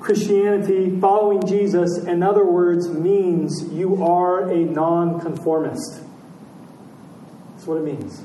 Christianity, 0.00 0.98
following 0.98 1.46
Jesus, 1.46 1.98
in 1.98 2.22
other 2.22 2.44
words, 2.44 2.88
means 2.88 3.70
you 3.72 4.02
are 4.02 4.50
a 4.50 4.56
nonconformist. 4.56 6.02
That's 7.52 7.66
what 7.66 7.78
it 7.78 7.84
means. 7.84 8.22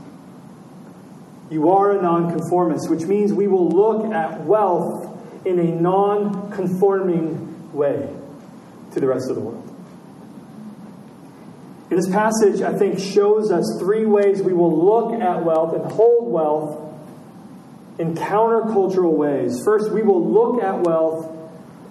You 1.49 1.69
are 1.69 1.97
a 1.97 2.01
nonconformist, 2.01 2.89
which 2.89 3.03
means 3.03 3.33
we 3.33 3.47
will 3.47 3.69
look 3.69 4.11
at 4.11 4.41
wealth 4.41 5.13
in 5.45 5.59
a 5.59 5.75
non 5.75 6.51
conforming 6.51 7.71
way 7.73 8.09
to 8.91 8.99
the 8.99 9.07
rest 9.07 9.29
of 9.29 9.35
the 9.35 9.41
world. 9.41 9.69
And 11.89 11.99
this 11.99 12.09
passage, 12.09 12.61
I 12.61 12.75
think, 12.77 12.97
shows 12.97 13.51
us 13.51 13.77
three 13.79 14.05
ways 14.05 14.41
we 14.41 14.53
will 14.53 14.85
look 14.85 15.21
at 15.21 15.43
wealth 15.43 15.75
and 15.75 15.91
hold 15.91 16.31
wealth 16.31 16.93
in 17.99 18.15
countercultural 18.15 19.11
ways. 19.11 19.61
First, 19.63 19.91
we 19.91 20.01
will 20.01 20.27
look 20.27 20.63
at 20.63 20.81
wealth 20.81 21.29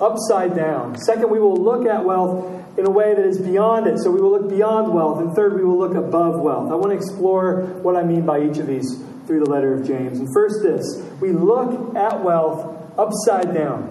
upside 0.01 0.57
down. 0.57 0.99
Second, 0.99 1.31
we 1.31 1.39
will 1.39 1.57
look 1.57 1.87
at 1.87 2.05
wealth 2.05 2.79
in 2.79 2.87
a 2.87 2.91
way 2.91 3.15
that 3.15 3.25
is 3.25 3.39
beyond 3.39 3.87
it. 3.87 3.99
So 3.99 4.11
we 4.11 4.21
will 4.21 4.33
look 4.33 4.49
beyond 4.49 4.93
wealth. 4.93 5.21
And 5.21 5.35
third, 5.37 5.55
we 5.55 5.65
will 5.65 5.79
look 5.79 5.95
above 5.95 6.41
wealth. 6.41 6.73
I 6.73 6.75
want 6.75 6.91
to 6.91 6.97
explore 6.97 7.63
what 7.83 7.95
I 7.95 8.03
mean 8.03 8.27
by 8.27 8.43
each 8.43 8.59
of 8.59 8.67
these 8.67 9.01
through 9.27 9.45
the 9.45 9.51
letter 9.51 9.75
of 9.75 9.87
James. 9.87 10.19
And 10.19 10.29
first, 10.33 10.63
this 10.63 11.03
we 11.21 11.33
look 11.33 11.95
at 11.97 12.23
wealth 12.23 12.99
upside 12.99 13.55
down. 13.55 13.89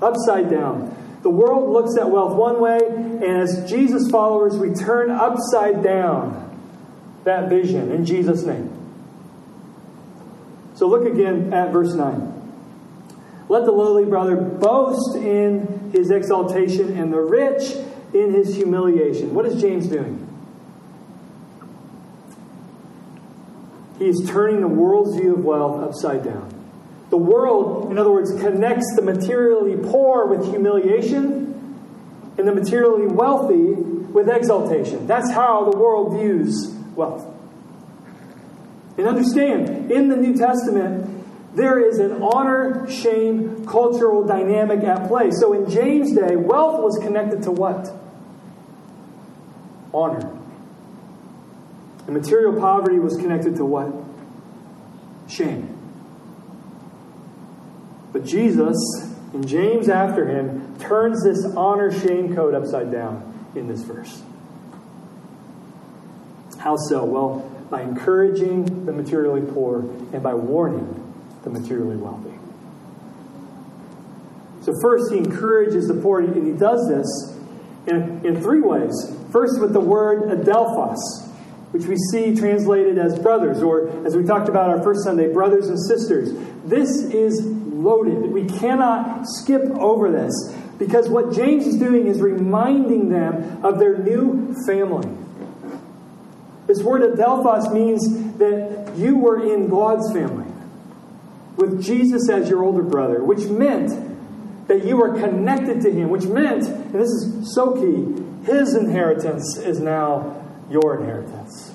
Upside 0.00 0.50
down. 0.50 0.94
The 1.22 1.30
world 1.30 1.70
looks 1.70 1.96
at 1.96 2.10
wealth 2.10 2.36
one 2.36 2.60
way, 2.60 2.80
and 2.86 3.24
as 3.24 3.68
Jesus 3.68 4.10
followers, 4.10 4.56
we 4.56 4.74
turn 4.74 5.10
upside 5.10 5.82
down 5.82 6.40
that 7.24 7.48
vision 7.48 7.90
in 7.90 8.04
Jesus' 8.04 8.44
name. 8.44 8.70
So 10.74 10.86
look 10.86 11.06
again 11.06 11.54
at 11.54 11.72
verse 11.72 11.94
9. 11.94 12.32
Let 13.48 13.64
the 13.64 13.72
lowly 13.72 14.04
brother 14.04 14.36
boast 14.36 15.16
in 15.16 15.90
his 15.92 16.10
exaltation, 16.10 16.98
and 16.98 17.12
the 17.12 17.20
rich 17.20 17.74
in 18.12 18.32
his 18.32 18.54
humiliation. 18.56 19.34
What 19.34 19.46
is 19.46 19.60
James 19.60 19.86
doing? 19.86 20.23
He 23.98 24.08
is 24.08 24.28
turning 24.28 24.60
the 24.60 24.68
world's 24.68 25.16
view 25.16 25.34
of 25.34 25.44
wealth 25.44 25.82
upside 25.82 26.24
down. 26.24 26.52
The 27.10 27.16
world, 27.16 27.90
in 27.92 27.98
other 27.98 28.10
words, 28.10 28.32
connects 28.32 28.92
the 28.96 29.02
materially 29.02 29.76
poor 29.76 30.26
with 30.26 30.50
humiliation 30.50 31.78
and 32.36 32.48
the 32.48 32.54
materially 32.54 33.06
wealthy 33.06 33.74
with 33.74 34.28
exaltation. 34.28 35.06
That's 35.06 35.30
how 35.30 35.70
the 35.70 35.76
world 35.76 36.18
views 36.18 36.74
wealth. 36.96 37.24
And 38.96 39.06
understand, 39.06 39.90
in 39.90 40.08
the 40.08 40.16
New 40.16 40.36
Testament, 40.36 41.10
there 41.56 41.78
is 41.78 41.98
an 41.98 42.22
honor 42.22 42.88
shame 42.90 43.64
cultural 43.66 44.24
dynamic 44.24 44.82
at 44.82 45.06
play. 45.08 45.30
So 45.30 45.52
in 45.52 45.70
James' 45.70 46.14
day, 46.14 46.34
wealth 46.36 46.82
was 46.82 46.98
connected 47.00 47.42
to 47.44 47.52
what? 47.52 47.92
Honor. 49.92 50.43
And 52.06 52.14
material 52.14 52.58
poverty 52.58 52.98
was 52.98 53.16
connected 53.16 53.56
to 53.56 53.64
what? 53.64 53.92
Shame. 55.28 55.70
But 58.12 58.24
Jesus, 58.24 58.76
and 59.32 59.46
James 59.46 59.88
after 59.88 60.26
him, 60.28 60.78
turns 60.78 61.24
this 61.24 61.44
honor 61.56 61.90
shame 61.90 62.34
code 62.34 62.54
upside 62.54 62.92
down 62.92 63.50
in 63.54 63.66
this 63.66 63.82
verse. 63.82 64.22
How 66.58 66.76
so? 66.76 67.04
Well, 67.04 67.50
by 67.70 67.82
encouraging 67.82 68.86
the 68.86 68.92
materially 68.92 69.42
poor 69.52 69.80
and 70.12 70.22
by 70.22 70.34
warning 70.34 71.00
the 71.42 71.50
materially 71.50 71.96
wealthy. 71.96 72.32
So, 74.62 74.72
first, 74.80 75.12
he 75.12 75.18
encourages 75.18 75.88
the 75.88 75.94
poor, 75.94 76.20
and 76.20 76.46
he 76.46 76.52
does 76.52 76.88
this 76.88 77.36
in, 77.86 78.24
in 78.24 78.40
three 78.40 78.60
ways. 78.60 78.94
First, 79.30 79.60
with 79.60 79.72
the 79.72 79.80
word 79.80 80.30
adelphos, 80.30 80.96
which 81.74 81.86
we 81.86 81.96
see 81.96 82.36
translated 82.36 82.98
as 82.98 83.18
brothers, 83.18 83.60
or 83.60 83.88
as 84.06 84.16
we 84.16 84.22
talked 84.22 84.48
about 84.48 84.70
our 84.70 84.80
first 84.80 85.02
Sunday, 85.02 85.32
brothers 85.32 85.66
and 85.66 85.76
sisters. 85.88 86.30
This 86.64 87.02
is 87.02 87.44
loaded. 87.44 88.30
We 88.30 88.44
cannot 88.44 89.24
skip 89.26 89.62
over 89.80 90.12
this 90.12 90.54
because 90.78 91.08
what 91.08 91.34
James 91.34 91.66
is 91.66 91.76
doing 91.76 92.06
is 92.06 92.20
reminding 92.20 93.08
them 93.08 93.64
of 93.64 93.80
their 93.80 93.98
new 93.98 94.54
family. 94.68 95.08
This 96.68 96.80
word 96.80 97.02
adelphos 97.02 97.74
means 97.74 98.38
that 98.38 98.92
you 98.96 99.18
were 99.18 99.52
in 99.52 99.68
God's 99.68 100.12
family 100.12 100.46
with 101.56 101.82
Jesus 101.82 102.30
as 102.30 102.48
your 102.48 102.62
older 102.62 102.84
brother, 102.84 103.24
which 103.24 103.46
meant 103.46 104.68
that 104.68 104.84
you 104.84 104.96
were 104.96 105.18
connected 105.18 105.80
to 105.80 105.90
him, 105.90 106.08
which 106.08 106.26
meant, 106.26 106.68
and 106.68 106.94
this 106.94 107.08
is 107.08 107.52
so 107.52 107.72
key, 107.72 108.22
his 108.46 108.76
inheritance 108.76 109.56
is 109.56 109.80
now 109.80 110.43
your 110.70 111.00
inheritance. 111.00 111.74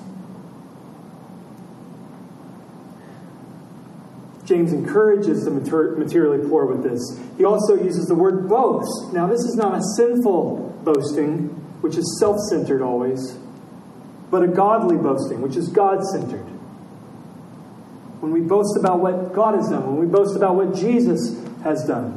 James 4.44 4.72
encourages 4.72 5.44
the 5.44 5.50
materially 5.50 6.48
poor 6.48 6.66
with 6.66 6.82
this. 6.82 7.00
He 7.38 7.44
also 7.44 7.80
uses 7.80 8.06
the 8.06 8.16
word 8.16 8.48
boast. 8.48 9.12
Now, 9.12 9.28
this 9.28 9.40
is 9.40 9.54
not 9.54 9.78
a 9.78 9.82
sinful 9.96 10.82
boasting, 10.84 11.48
which 11.82 11.96
is 11.96 12.18
self 12.18 12.36
centered 12.50 12.82
always, 12.82 13.38
but 14.30 14.42
a 14.42 14.48
godly 14.48 14.96
boasting, 14.96 15.40
which 15.40 15.56
is 15.56 15.68
God 15.68 16.04
centered 16.04 16.46
when 18.20 18.32
we 18.32 18.40
boast 18.40 18.76
about 18.76 19.00
what 19.00 19.32
God 19.32 19.54
has 19.54 19.68
done, 19.70 19.86
when 19.86 19.96
we 19.96 20.06
boast 20.06 20.36
about 20.36 20.54
what 20.54 20.74
Jesus 20.74 21.36
has 21.62 21.84
done. 21.84 22.16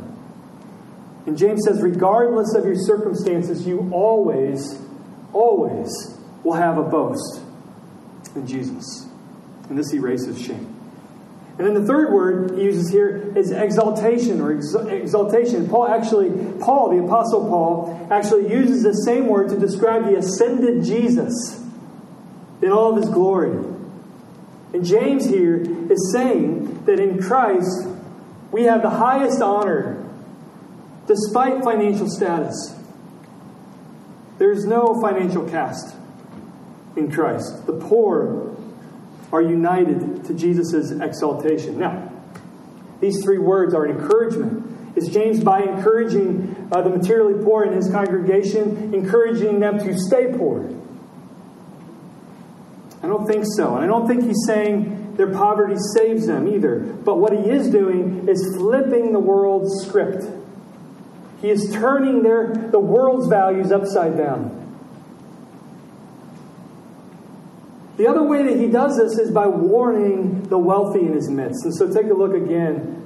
And 1.25 1.37
James 1.37 1.61
says, 1.65 1.81
regardless 1.81 2.53
of 2.55 2.65
your 2.65 2.75
circumstances, 2.75 3.65
you 3.65 3.89
always, 3.93 4.81
always 5.31 6.17
will 6.43 6.53
have 6.53 6.77
a 6.77 6.83
boast 6.83 7.41
in 8.35 8.45
Jesus. 8.45 9.07
And 9.69 9.77
this 9.77 9.93
erases 9.93 10.41
shame. 10.41 10.69
And 11.57 11.67
then 11.67 11.75
the 11.75 11.85
third 11.85 12.11
word 12.11 12.57
he 12.57 12.63
uses 12.63 12.89
here 12.89 13.31
is 13.37 13.51
exaltation 13.51 14.41
or 14.41 14.53
exaltation. 14.53 15.69
Paul 15.69 15.87
actually, 15.87 16.31
Paul, 16.59 16.89
the 16.89 17.03
Apostle 17.03 17.47
Paul, 17.47 18.07
actually 18.11 18.51
uses 18.51 18.81
the 18.81 18.93
same 19.05 19.27
word 19.27 19.49
to 19.49 19.59
describe 19.59 20.05
the 20.05 20.17
ascended 20.17 20.83
Jesus 20.83 21.61
in 22.61 22.71
all 22.71 22.91
of 22.91 22.97
his 22.97 23.09
glory. 23.09 23.51
And 24.73 24.83
James 24.83 25.25
here 25.25 25.61
is 25.91 26.11
saying 26.11 26.85
that 26.85 26.99
in 26.99 27.21
Christ 27.21 27.87
we 28.51 28.63
have 28.63 28.81
the 28.81 28.89
highest 28.89 29.41
honor 29.41 30.03
despite 31.05 31.63
financial 31.63 32.09
status. 32.09 32.75
There's 34.39 34.65
no 34.65 34.99
financial 35.01 35.47
caste 35.47 35.95
in 36.95 37.11
Christ. 37.11 37.65
The 37.65 37.73
poor 37.73 38.55
are 39.31 39.41
united 39.41 40.25
to 40.25 40.33
Jesus' 40.33 40.91
exaltation. 40.91 41.79
Now, 41.79 42.11
These 42.99 43.23
three 43.23 43.39
words 43.39 43.73
are 43.73 43.85
encouragement. 43.85 44.95
Is 44.95 45.09
James, 45.09 45.43
by 45.43 45.63
encouraging 45.63 46.69
uh, 46.71 46.81
the 46.83 46.89
materially 46.89 47.43
poor 47.43 47.65
in 47.65 47.73
his 47.73 47.89
congregation, 47.89 48.93
encouraging 48.93 49.59
them 49.59 49.79
to 49.79 49.97
stay 49.97 50.31
poor? 50.37 50.69
I 53.01 53.07
don't 53.07 53.27
think 53.27 53.43
so. 53.57 53.75
And 53.75 53.83
I 53.83 53.87
don't 53.87 54.07
think 54.07 54.23
he's 54.23 54.45
saying 54.47 55.15
their 55.17 55.33
poverty 55.33 55.75
saves 55.95 56.27
them 56.27 56.47
either. 56.47 56.79
But 56.79 57.17
what 57.17 57.33
he 57.33 57.49
is 57.49 57.69
doing 57.69 58.29
is 58.29 58.55
flipping 58.55 59.11
the 59.11 59.19
world's 59.19 59.85
script. 59.85 60.23
He 61.41 61.49
is 61.49 61.73
turning 61.73 62.23
their, 62.23 62.53
the 62.53 62.79
world's 62.79 63.27
values 63.27 63.71
upside 63.71 64.15
down. 64.15 64.62
The 67.95 68.07
other 68.07 68.23
way 68.23 68.43
that 68.43 68.59
he 68.59 68.67
does 68.67 68.97
this 68.97 69.19
is 69.19 69.31
by 69.31 69.45
warning 69.45 70.43
the 70.43 70.57
wealthy 70.57 71.01
in 71.01 71.13
his 71.13 71.29
midst. 71.29 71.63
And 71.63 71.75
so 71.75 71.91
take 71.93 72.09
a 72.09 72.13
look 72.13 72.33
again 72.33 72.99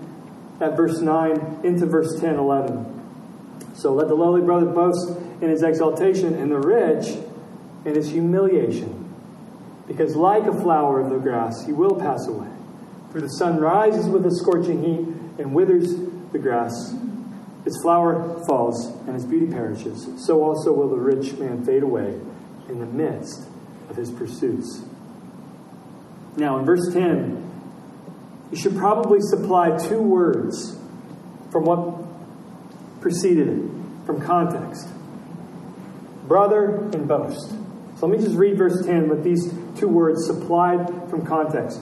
at 0.61 0.77
verse 0.77 0.99
9 0.99 1.59
into 1.63 1.85
verse 1.85 2.19
10, 2.19 2.35
11. 2.35 3.73
So 3.75 3.93
let 3.93 4.07
the 4.07 4.15
lowly 4.15 4.41
brother 4.41 4.67
boast 4.67 5.09
in 5.41 5.49
his 5.49 5.61
exaltation, 5.61 6.33
and 6.33 6.51
the 6.51 6.59
rich 6.59 7.17
in 7.85 7.95
his 7.95 8.09
humiliation. 8.09 9.13
Because 9.87 10.15
like 10.15 10.45
a 10.45 10.61
flower 10.61 10.99
of 11.01 11.09
the 11.09 11.17
grass, 11.17 11.65
he 11.65 11.73
will 11.73 11.95
pass 11.95 12.25
away. 12.27 12.49
For 13.11 13.21
the 13.21 13.29
sun 13.29 13.59
rises 13.59 14.07
with 14.07 14.25
a 14.25 14.31
scorching 14.31 14.83
heat 14.83 15.39
and 15.39 15.53
withers 15.53 15.95
the 16.31 16.39
grass. 16.39 16.95
Its 17.65 17.79
flower 17.81 18.43
falls, 18.47 18.87
and 19.05 19.15
its 19.15 19.25
beauty 19.25 19.47
perishes. 19.47 20.07
So 20.25 20.43
also 20.43 20.71
will 20.71 20.89
the 20.89 20.95
rich 20.95 21.33
man 21.33 21.63
fade 21.65 21.83
away 21.83 22.19
in 22.69 22.79
the 22.79 22.85
midst 22.85 23.47
of 23.89 23.95
his 23.95 24.11
pursuits. 24.11 24.81
Now, 26.35 26.59
in 26.59 26.65
verse 26.65 26.93
10, 26.93 27.43
you 28.51 28.57
should 28.57 28.77
probably 28.77 29.19
supply 29.21 29.77
two 29.77 30.01
words 30.01 30.77
from 31.51 31.65
what 31.65 33.01
preceded 33.01 33.47
it, 33.47 34.05
from 34.05 34.21
context 34.21 34.87
brother 36.27 36.89
and 36.93 37.07
boast. 37.07 37.49
So 37.95 38.05
let 38.05 38.19
me 38.19 38.23
just 38.23 38.37
read 38.37 38.57
verse 38.57 38.85
10 38.85 39.09
with 39.09 39.23
these 39.23 39.51
two 39.79 39.87
words 39.87 40.25
supplied 40.25 41.09
from 41.09 41.25
context. 41.25 41.79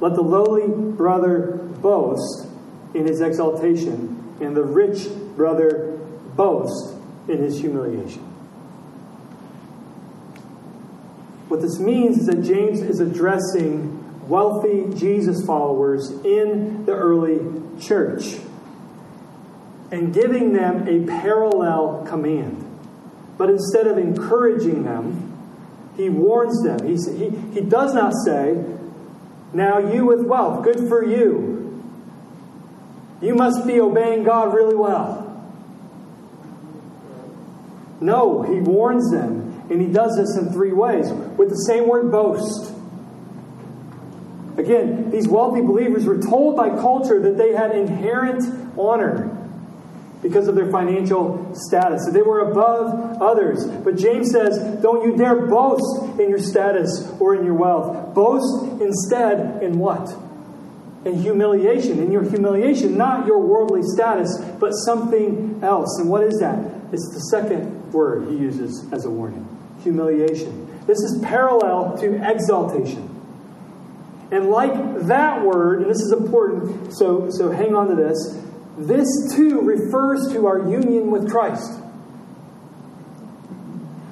Let 0.00 0.14
the 0.14 0.22
lowly 0.22 0.66
brother 0.68 1.58
boast 1.82 2.48
in 2.94 3.06
his 3.06 3.20
exaltation, 3.20 4.34
and 4.40 4.56
the 4.56 4.64
rich 4.64 5.06
brother 5.36 5.98
boast 6.34 6.94
in 7.28 7.38
his 7.38 7.60
humiliation. 7.60 8.26
What 11.50 11.62
this 11.62 11.80
means 11.80 12.18
is 12.18 12.26
that 12.26 12.42
James 12.42 12.80
is 12.80 13.00
addressing 13.00 14.28
wealthy 14.28 14.86
Jesus 14.94 15.44
followers 15.44 16.08
in 16.24 16.86
the 16.86 16.92
early 16.92 17.40
church 17.80 18.36
and 19.90 20.14
giving 20.14 20.52
them 20.52 20.86
a 20.86 21.04
parallel 21.06 22.06
command. 22.06 22.64
But 23.36 23.50
instead 23.50 23.88
of 23.88 23.98
encouraging 23.98 24.84
them, 24.84 25.36
he 25.96 26.08
warns 26.08 26.62
them. 26.62 26.86
He, 26.86 26.94
he, 26.94 27.30
he 27.52 27.62
does 27.62 27.94
not 27.94 28.12
say, 28.24 28.64
Now 29.52 29.78
you 29.78 30.06
with 30.06 30.24
wealth, 30.24 30.62
good 30.62 30.86
for 30.88 31.04
you. 31.04 31.82
You 33.20 33.34
must 33.34 33.66
be 33.66 33.80
obeying 33.80 34.22
God 34.22 34.54
really 34.54 34.76
well. 34.76 35.26
No, 38.00 38.42
he 38.42 38.60
warns 38.60 39.10
them 39.10 39.49
and 39.70 39.80
he 39.80 39.86
does 39.86 40.16
this 40.16 40.36
in 40.36 40.52
three 40.52 40.72
ways 40.72 41.10
with 41.38 41.48
the 41.48 41.62
same 41.68 41.86
word 41.86 42.10
boast. 42.10 42.74
Again, 44.58 45.10
these 45.10 45.28
wealthy 45.28 45.62
believers 45.62 46.04
were 46.04 46.20
told 46.20 46.56
by 46.56 46.70
culture 46.70 47.20
that 47.20 47.38
they 47.38 47.52
had 47.52 47.70
inherent 47.70 48.42
honor 48.76 49.36
because 50.22 50.48
of 50.48 50.54
their 50.54 50.70
financial 50.70 51.54
status, 51.54 52.04
that 52.04 52.12
they 52.12 52.20
were 52.20 52.50
above 52.50 53.22
others. 53.22 53.64
But 53.64 53.96
James 53.96 54.32
says, 54.32 54.58
Don't 54.82 55.04
you 55.04 55.16
dare 55.16 55.46
boast 55.46 56.20
in 56.20 56.28
your 56.28 56.40
status 56.40 57.08
or 57.20 57.36
in 57.36 57.44
your 57.44 57.54
wealth. 57.54 58.12
Boast 58.12 58.82
instead 58.82 59.62
in 59.62 59.78
what? 59.78 60.14
In 61.06 61.14
humiliation. 61.22 62.00
In 62.00 62.12
your 62.12 62.28
humiliation, 62.28 62.98
not 62.98 63.26
your 63.26 63.38
worldly 63.38 63.82
status, 63.82 64.36
but 64.58 64.72
something 64.72 65.60
else. 65.62 65.98
And 66.00 66.10
what 66.10 66.24
is 66.24 66.38
that? 66.40 66.58
It's 66.92 67.08
the 67.14 67.20
second 67.30 67.92
word 67.92 68.28
he 68.28 68.36
uses 68.36 68.92
as 68.92 69.06
a 69.06 69.10
warning 69.10 69.59
humiliation. 69.82 70.66
This 70.86 70.98
is 70.98 71.20
parallel 71.22 71.96
to 71.98 72.14
exaltation. 72.28 73.06
And 74.30 74.50
like 74.50 74.72
that 75.06 75.44
word, 75.44 75.82
and 75.82 75.90
this 75.90 76.00
is 76.00 76.12
important, 76.12 76.92
so, 76.94 77.28
so 77.30 77.50
hang 77.50 77.74
on 77.74 77.88
to 77.88 77.96
this, 77.96 78.38
this 78.78 79.08
too 79.34 79.60
refers 79.60 80.32
to 80.32 80.46
our 80.46 80.58
union 80.70 81.10
with 81.10 81.30
Christ. 81.30 81.80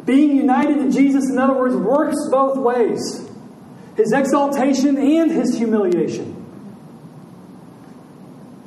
Being 0.05 0.37
united 0.37 0.79
to 0.79 0.91
Jesus, 0.91 1.31
in 1.31 1.39
other 1.39 1.55
words, 1.55 1.77
works 1.77 2.17
both 2.31 2.57
ways 2.57 3.25
his 3.97 4.13
exaltation 4.13 4.97
and 4.97 5.31
his 5.31 5.59
humiliation. 5.59 6.35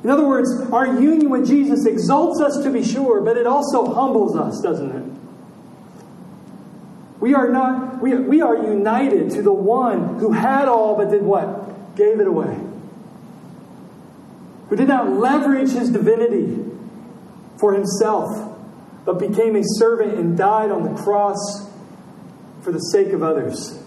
In 0.04 0.10
other 0.10 0.26
words, 0.26 0.50
our 0.72 1.00
union 1.00 1.30
with 1.30 1.46
Jesus 1.46 1.86
exalts 1.86 2.40
us 2.40 2.62
to 2.64 2.70
be 2.70 2.84
sure, 2.84 3.22
but 3.22 3.36
it 3.36 3.46
also 3.46 3.94
humbles 3.94 4.36
us, 4.36 4.60
doesn't 4.60 4.90
it? 4.90 5.11
We 7.22 7.34
are 7.34 7.48
not, 7.48 8.02
we, 8.02 8.16
we 8.16 8.40
are 8.40 8.56
united 8.56 9.30
to 9.30 9.42
the 9.42 9.52
one 9.52 10.18
who 10.18 10.32
had 10.32 10.66
all 10.66 10.96
but 10.96 11.12
did 11.12 11.22
what? 11.22 11.94
Gave 11.94 12.18
it 12.18 12.26
away. 12.26 12.58
Who 14.68 14.74
did 14.74 14.88
not 14.88 15.08
leverage 15.08 15.70
his 15.70 15.90
divinity 15.90 16.68
for 17.60 17.74
himself, 17.74 18.28
but 19.04 19.20
became 19.20 19.54
a 19.54 19.62
servant 19.62 20.18
and 20.18 20.36
died 20.36 20.72
on 20.72 20.82
the 20.82 21.00
cross 21.00 21.70
for 22.62 22.72
the 22.72 22.80
sake 22.80 23.12
of 23.12 23.22
others. 23.22 23.80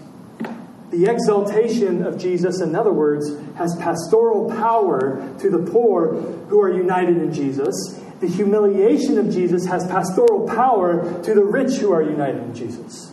The 0.90 1.04
exaltation 1.04 2.06
of 2.06 2.16
Jesus, 2.16 2.62
in 2.62 2.74
other 2.74 2.92
words, 2.92 3.30
has 3.56 3.76
pastoral 3.76 4.48
power 4.48 5.36
to 5.40 5.50
the 5.50 5.58
poor 5.70 6.14
who 6.48 6.58
are 6.58 6.72
united 6.72 7.18
in 7.18 7.34
Jesus. 7.34 8.00
The 8.20 8.28
humiliation 8.28 9.18
of 9.18 9.30
Jesus 9.30 9.66
has 9.66 9.86
pastoral 9.88 10.48
power 10.48 11.22
to 11.22 11.34
the 11.34 11.44
rich 11.44 11.74
who 11.74 11.92
are 11.92 12.00
united 12.00 12.42
in 12.42 12.54
Jesus. 12.54 13.12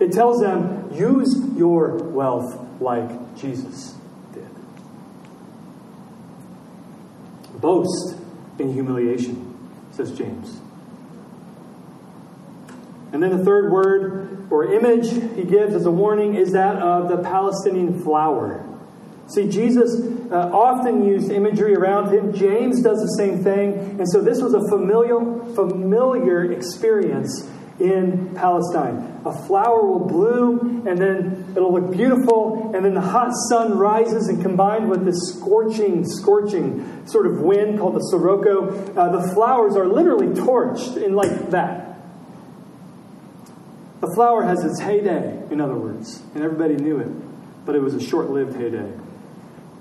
It 0.00 0.12
tells 0.12 0.40
them, 0.40 0.92
use 0.92 1.34
your 1.56 1.96
wealth 1.96 2.80
like 2.80 3.36
Jesus 3.36 3.94
did. 4.32 4.48
Boast 7.60 8.16
in 8.58 8.72
humiliation, 8.72 9.56
says 9.90 10.16
James. 10.16 10.60
And 13.12 13.22
then 13.22 13.36
the 13.36 13.44
third 13.44 13.72
word 13.72 14.46
or 14.50 14.72
image 14.72 15.10
he 15.34 15.44
gives 15.44 15.74
as 15.74 15.86
a 15.86 15.90
warning 15.90 16.34
is 16.34 16.52
that 16.52 16.76
of 16.76 17.08
the 17.08 17.18
Palestinian 17.18 18.02
flower. 18.02 18.64
See, 19.28 19.48
Jesus 19.48 20.00
uh, 20.30 20.50
often 20.52 21.04
used 21.04 21.30
imagery 21.30 21.74
around 21.74 22.14
him. 22.14 22.32
James 22.32 22.82
does 22.82 22.98
the 22.98 23.14
same 23.18 23.42
thing. 23.42 23.74
And 23.98 24.08
so 24.10 24.22
this 24.22 24.40
was 24.40 24.54
a 24.54 24.66
familiar, 24.68 25.18
familiar 25.54 26.50
experience 26.52 27.46
in 27.80 28.34
Palestine. 28.34 29.20
A 29.24 29.46
flower 29.46 29.84
will 29.86 30.06
bloom 30.06 30.86
and 30.86 30.98
then 30.98 31.52
it'll 31.56 31.72
look 31.72 31.92
beautiful, 31.92 32.72
and 32.74 32.84
then 32.84 32.94
the 32.94 33.00
hot 33.00 33.30
sun 33.48 33.76
rises, 33.76 34.28
and 34.28 34.42
combined 34.42 34.88
with 34.88 35.04
this 35.04 35.34
scorching, 35.34 36.04
scorching 36.04 37.06
sort 37.06 37.26
of 37.26 37.40
wind 37.40 37.78
called 37.78 37.94
the 37.94 38.00
sirocco, 38.00 38.68
uh, 38.94 39.20
the 39.20 39.34
flowers 39.34 39.76
are 39.76 39.86
literally 39.86 40.28
torched 40.28 41.02
in 41.02 41.14
like 41.14 41.50
that. 41.50 41.98
The 44.00 44.10
flower 44.14 44.44
has 44.44 44.64
its 44.64 44.80
heyday, 44.80 45.42
in 45.50 45.60
other 45.60 45.74
words, 45.74 46.22
and 46.34 46.42
everybody 46.42 46.76
knew 46.76 46.98
it, 46.98 47.66
but 47.66 47.74
it 47.74 47.80
was 47.80 47.94
a 47.94 48.00
short 48.00 48.30
lived 48.30 48.56
heyday. 48.56 48.92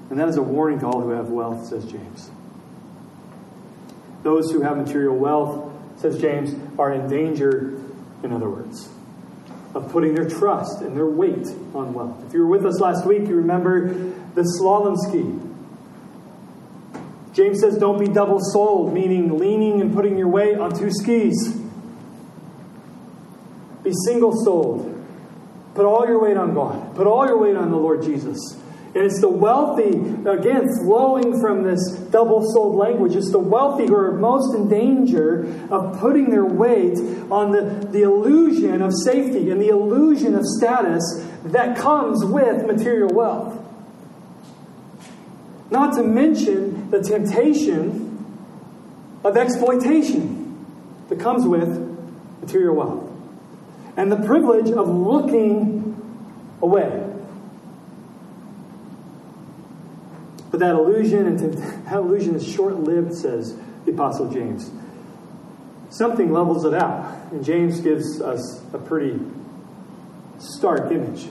And 0.10 0.20
that 0.20 0.28
is 0.28 0.38
a 0.38 0.42
warning 0.42 0.80
to 0.80 0.88
all 0.88 1.02
who 1.02 1.12
have 1.12 1.30
wealth, 1.30 1.68
says 1.68 1.86
James. 1.86 2.32
Those 4.24 4.52
who 4.52 4.62
have 4.62 4.78
material 4.78 5.16
wealth, 5.16 5.72
says 5.98 6.20
James, 6.20 6.56
are 6.80 6.94
in 6.94 7.08
danger 7.08 7.80
in 8.24 8.32
other 8.32 8.50
words, 8.50 8.90
of 9.74 9.92
putting 9.92 10.16
their 10.16 10.28
trust 10.28 10.82
and 10.82 10.96
their 10.96 11.06
weight 11.06 11.48
on 11.74 11.94
wealth. 11.94 12.24
If 12.28 12.34
you 12.34 12.42
were 12.42 12.48
with 12.48 12.66
us 12.66 12.80
last 12.80 13.06
week, 13.06 13.28
you 13.28 13.36
remember 13.36 13.94
the 14.34 14.42
slalom 14.60 14.96
ski. 14.98 15.40
James 17.34 17.60
says, 17.60 17.78
don't 17.78 18.00
be 18.00 18.08
double 18.08 18.40
souled, 18.40 18.94
meaning 18.94 19.38
leaning 19.38 19.80
and 19.82 19.94
putting 19.94 20.18
your 20.18 20.28
weight 20.28 20.58
on 20.58 20.78
two 20.78 20.90
skis. 20.90 21.56
Be 23.84 23.92
single 24.06 24.34
souled. 24.44 24.94
Put 25.76 25.86
all 25.86 26.08
your 26.08 26.20
weight 26.20 26.38
on 26.38 26.56
God. 26.56 26.96
Put 26.96 27.06
all 27.06 27.28
your 27.28 27.38
weight 27.38 27.56
on 27.56 27.70
the 27.70 27.78
Lord 27.78 28.02
Jesus. 28.02 28.38
And 28.98 29.06
it's 29.06 29.22
the 29.22 29.30
wealthy, 29.30 29.90
again, 30.28 30.66
flowing 30.82 31.40
from 31.40 31.62
this 31.62 31.88
double 32.10 32.42
souled 32.52 32.78
language. 32.78 33.16
It's 33.16 33.32
the 33.32 33.38
wealthy 33.38 33.86
who 33.86 33.94
are 33.94 34.14
most 34.14 34.56
in 34.56 34.68
danger 34.68 35.42
of 35.70 36.00
putting 36.00 36.32
their 36.32 36.46
weight 36.46 36.98
on 37.30 37.52
the, 37.52 37.88
the 37.92 38.02
illusion 38.02 38.82
of 38.82 38.92
safety 39.06 39.52
and 39.52 39.62
the 39.62 39.68
illusion 39.68 40.34
of 40.34 40.44
status 40.44 41.04
that 41.44 41.78
comes 41.78 42.26
with 42.26 42.66
material 42.66 43.10
wealth. 43.14 43.64
Not 45.70 45.94
to 45.98 46.02
mention 46.02 46.90
the 46.90 47.04
temptation 47.04 48.26
of 49.24 49.38
exploitation 49.38 50.66
that 51.10 51.20
comes 51.20 51.46
with 51.46 51.70
material 52.42 52.76
wealth 52.76 53.12
and 53.96 54.12
the 54.12 54.26
privilege 54.26 54.72
of 54.72 54.90
looking 54.90 56.02
away. 56.64 57.07
But 60.58 60.66
that 60.66 60.76
illusion 60.76 61.28
and 61.28 61.54
that 61.86 61.98
illusion 61.98 62.34
is 62.34 62.48
short-lived, 62.48 63.14
says 63.14 63.56
the 63.86 63.92
Apostle 63.92 64.32
James. 64.32 64.72
Something 65.92 66.34
levels 66.34 66.66
it 66.66 66.74
out, 66.74 67.32
and 67.32 67.46
James 67.46 67.80
gives 67.80 68.20
us 68.22 68.64
a 68.74 68.80
pretty 68.80 69.20
stark 70.40 70.92
image. 70.92 71.28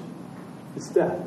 It's 0.77 0.91
death. 0.91 1.19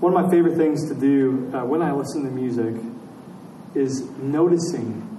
One 0.00 0.14
of 0.14 0.22
my 0.22 0.30
favorite 0.30 0.58
things 0.58 0.88
to 0.88 0.94
do 0.94 1.50
uh, 1.54 1.64
when 1.64 1.80
I 1.80 1.92
listen 1.92 2.24
to 2.24 2.30
music 2.30 2.74
is 3.74 4.02
noticing 4.18 5.18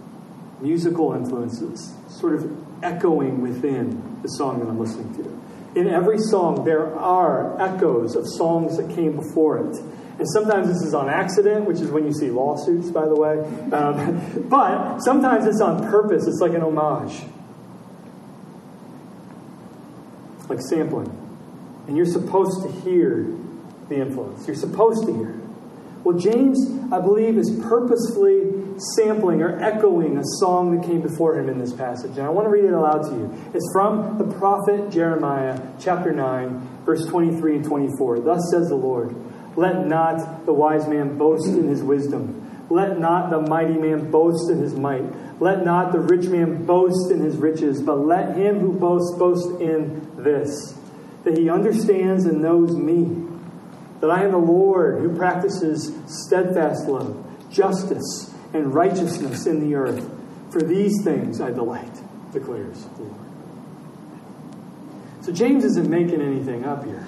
musical 0.62 1.14
influences, 1.14 1.96
sort 2.10 2.36
of 2.36 2.84
echoing 2.84 3.42
within 3.42 4.20
the 4.22 4.28
song 4.28 4.60
that 4.60 4.68
I'm 4.68 4.80
listening 4.80 5.16
to. 5.16 5.45
In 5.76 5.90
every 5.90 6.18
song, 6.18 6.64
there 6.64 6.96
are 6.96 7.62
echoes 7.62 8.16
of 8.16 8.26
songs 8.28 8.78
that 8.78 8.96
came 8.96 9.16
before 9.18 9.58
it. 9.60 9.78
And 10.18 10.26
sometimes 10.32 10.68
this 10.68 10.82
is 10.82 10.94
on 10.94 11.10
accident, 11.10 11.66
which 11.66 11.82
is 11.82 11.92
when 11.92 12.06
you 12.06 12.14
see 12.14 12.30
lawsuits, 12.30 12.90
by 12.90 13.06
the 13.06 13.16
way. 13.16 13.40
Um, 13.74 14.48
but 14.50 15.00
sometimes 15.00 15.46
it's 15.46 15.60
on 15.60 15.90
purpose, 15.90 16.26
it's 16.28 16.40
like 16.40 16.54
an 16.54 16.62
homage, 16.62 17.24
like 20.48 20.62
sampling. 20.62 21.12
And 21.88 21.98
you're 21.98 22.06
supposed 22.06 22.64
to 22.64 22.72
hear 22.82 23.28
the 23.90 23.98
influence, 23.98 24.48
you're 24.48 24.56
supposed 24.56 25.06
to 25.08 25.14
hear. 25.14 25.40
Well, 26.06 26.18
James, 26.18 26.58
I 26.94 27.02
believe, 27.02 27.38
is 27.38 27.52
purposefully 27.64 28.55
sampling 28.78 29.42
or 29.42 29.60
echoing 29.62 30.18
a 30.18 30.24
song 30.40 30.76
that 30.76 30.86
came 30.86 31.02
before 31.02 31.38
him 31.38 31.50
in 31.50 31.58
this 31.58 31.74
passage. 31.74 32.18
And 32.18 32.22
I 32.22 32.30
want 32.30 32.46
to 32.46 32.50
read 32.50 32.66
it 32.66 32.74
aloud 32.74 33.04
to 33.04 33.12
you. 33.12 33.52
It's 33.54 33.68
from 33.72 34.18
the 34.18 34.26
prophet 34.38 34.92
Jeremiah, 34.92 35.60
chapter 35.80 36.12
9, 36.12 36.84
verse 36.86 37.06
23 37.06 37.58
and 37.58 37.66
24. 37.66 38.20
Thus 38.20 38.42
says 38.52 38.70
the 38.70 38.76
Lord 38.76 39.16
Let 39.56 39.88
not 39.88 40.46
the 40.46 40.54
wise 40.54 40.88
man 40.88 41.18
boast 41.18 41.48
in 41.48 41.68
his 41.68 41.82
wisdom. 41.82 42.42
Let 42.70 43.00
not 43.00 43.30
the 43.30 43.42
mighty 43.42 43.78
man 43.78 44.10
boast 44.10 44.50
in 44.50 44.60
his 44.60 44.74
might. 44.74 45.04
Let 45.40 45.64
not 45.64 45.92
the 45.92 46.00
rich 46.00 46.28
man 46.28 46.66
boast 46.66 47.12
in 47.12 47.20
his 47.20 47.38
riches, 47.38 47.82
but 47.82 48.00
let 48.00 48.36
him 48.36 48.60
who 48.60 48.74
boasts 48.74 49.18
boast 49.18 49.62
in 49.62 50.10
this, 50.18 50.78
that 51.24 51.38
he 51.38 51.50
understands 51.50 52.26
and 52.26 52.42
knows 52.42 52.76
me 52.76 53.24
that 54.00 54.10
I 54.10 54.24
am 54.24 54.32
the 54.32 54.38
Lord 54.38 55.02
who 55.02 55.16
practices 55.16 55.94
steadfast 56.08 56.88
love, 56.88 57.24
justice, 57.52 58.35
and 58.56 58.74
righteousness 58.74 59.46
in 59.46 59.60
the 59.60 59.76
earth. 59.76 60.10
For 60.52 60.62
these 60.62 61.04
things 61.04 61.42
I 61.42 61.52
delight, 61.52 61.94
declares 62.32 62.84
the 62.84 63.04
Lord. 63.04 63.16
So 65.22 65.32
James 65.32 65.66
isn't 65.66 65.90
making 65.90 66.22
anything 66.22 66.66
up 66.66 66.86
here. 66.86 67.06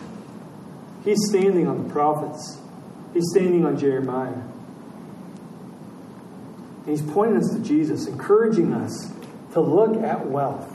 He's 1.05 1.19
standing 1.29 1.67
on 1.67 1.87
the 1.87 1.93
prophets, 1.93 2.59
he's 3.13 3.23
standing 3.31 3.65
on 3.65 3.77
Jeremiah. 3.77 4.41
And 6.85 6.87
he's 6.87 7.01
pointing 7.01 7.37
us 7.37 7.49
to 7.53 7.59
Jesus, 7.59 8.07
encouraging 8.07 8.73
us 8.73 9.13
to 9.53 9.61
look 9.61 10.03
at 10.03 10.27
wealth 10.27 10.73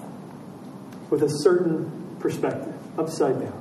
with 1.10 1.22
a 1.22 1.28
certain 1.28 2.16
perspective, 2.20 2.74
upside 2.98 3.40
down. 3.40 3.58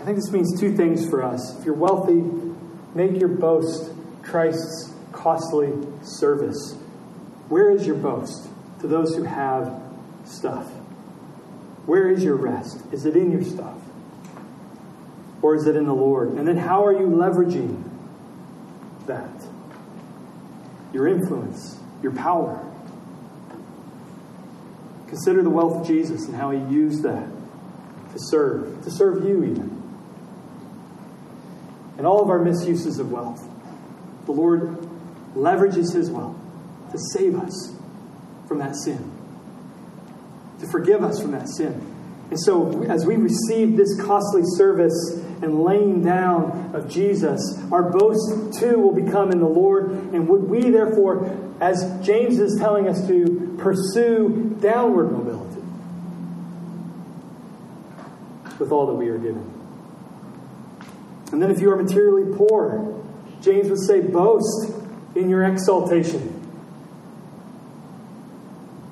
I 0.00 0.04
think 0.04 0.16
this 0.16 0.32
means 0.32 0.58
two 0.58 0.76
things 0.76 1.08
for 1.08 1.22
us. 1.22 1.58
If 1.58 1.64
you're 1.64 1.74
wealthy, 1.74 2.24
make 2.94 3.20
your 3.20 3.28
boast 3.28 3.91
Christ's 4.32 4.94
costly 5.12 5.72
service. 6.02 6.74
Where 7.50 7.70
is 7.70 7.86
your 7.86 7.96
boast 7.96 8.48
to 8.80 8.88
those 8.88 9.14
who 9.14 9.24
have 9.24 9.78
stuff? 10.24 10.66
Where 11.84 12.08
is 12.08 12.24
your 12.24 12.36
rest? 12.36 12.82
Is 12.92 13.04
it 13.04 13.14
in 13.14 13.30
your 13.30 13.42
stuff? 13.42 13.78
Or 15.42 15.54
is 15.54 15.66
it 15.66 15.76
in 15.76 15.84
the 15.84 15.94
Lord? 15.94 16.30
And 16.30 16.48
then 16.48 16.56
how 16.56 16.86
are 16.86 16.94
you 16.94 17.08
leveraging 17.08 17.84
that? 19.06 19.30
Your 20.94 21.08
influence, 21.08 21.78
your 22.02 22.12
power. 22.12 22.64
Consider 25.08 25.42
the 25.42 25.50
wealth 25.50 25.82
of 25.82 25.86
Jesus 25.86 26.24
and 26.26 26.34
how 26.34 26.52
he 26.52 26.58
used 26.74 27.02
that 27.02 27.28
to 28.12 28.18
serve, 28.18 28.82
to 28.84 28.90
serve 28.90 29.26
you 29.26 29.44
even 29.44 29.82
and 31.98 32.06
all 32.06 32.20
of 32.20 32.30
our 32.30 32.40
misuses 32.40 32.98
of 32.98 33.12
wealth. 33.12 33.48
The 34.26 34.32
Lord 34.32 34.78
leverages 35.34 35.94
His 35.94 36.10
wealth 36.10 36.36
to 36.92 36.98
save 37.12 37.36
us 37.36 37.74
from 38.46 38.58
that 38.58 38.76
sin, 38.76 39.10
to 40.60 40.66
forgive 40.68 41.02
us 41.02 41.20
from 41.20 41.32
that 41.32 41.48
sin. 41.48 41.88
And 42.30 42.40
so, 42.40 42.82
as 42.84 43.04
we 43.04 43.16
receive 43.16 43.76
this 43.76 44.00
costly 44.00 44.42
service 44.56 44.94
and 45.42 45.62
laying 45.62 46.02
down 46.02 46.70
of 46.74 46.88
Jesus, 46.88 47.40
our 47.70 47.90
boast 47.90 48.58
too 48.58 48.78
will 48.78 48.94
become 48.94 49.30
in 49.30 49.38
the 49.38 49.48
Lord. 49.48 49.90
And 49.90 50.26
would 50.28 50.44
we, 50.44 50.70
therefore, 50.70 51.30
as 51.60 51.84
James 52.02 52.38
is 52.38 52.58
telling 52.58 52.88
us 52.88 53.06
to, 53.06 53.54
pursue 53.58 54.56
downward 54.60 55.12
mobility 55.12 55.60
with 58.58 58.72
all 58.72 58.86
that 58.86 58.94
we 58.94 59.08
are 59.08 59.18
given? 59.18 59.52
And 61.32 61.42
then 61.42 61.50
if 61.50 61.60
you 61.60 61.70
are 61.70 61.76
materially 61.76 62.34
poor, 62.34 63.01
James 63.42 63.68
would 63.68 63.80
say, 63.80 64.00
boast 64.00 64.72
in 65.14 65.28
your 65.28 65.44
exaltation. 65.44 66.38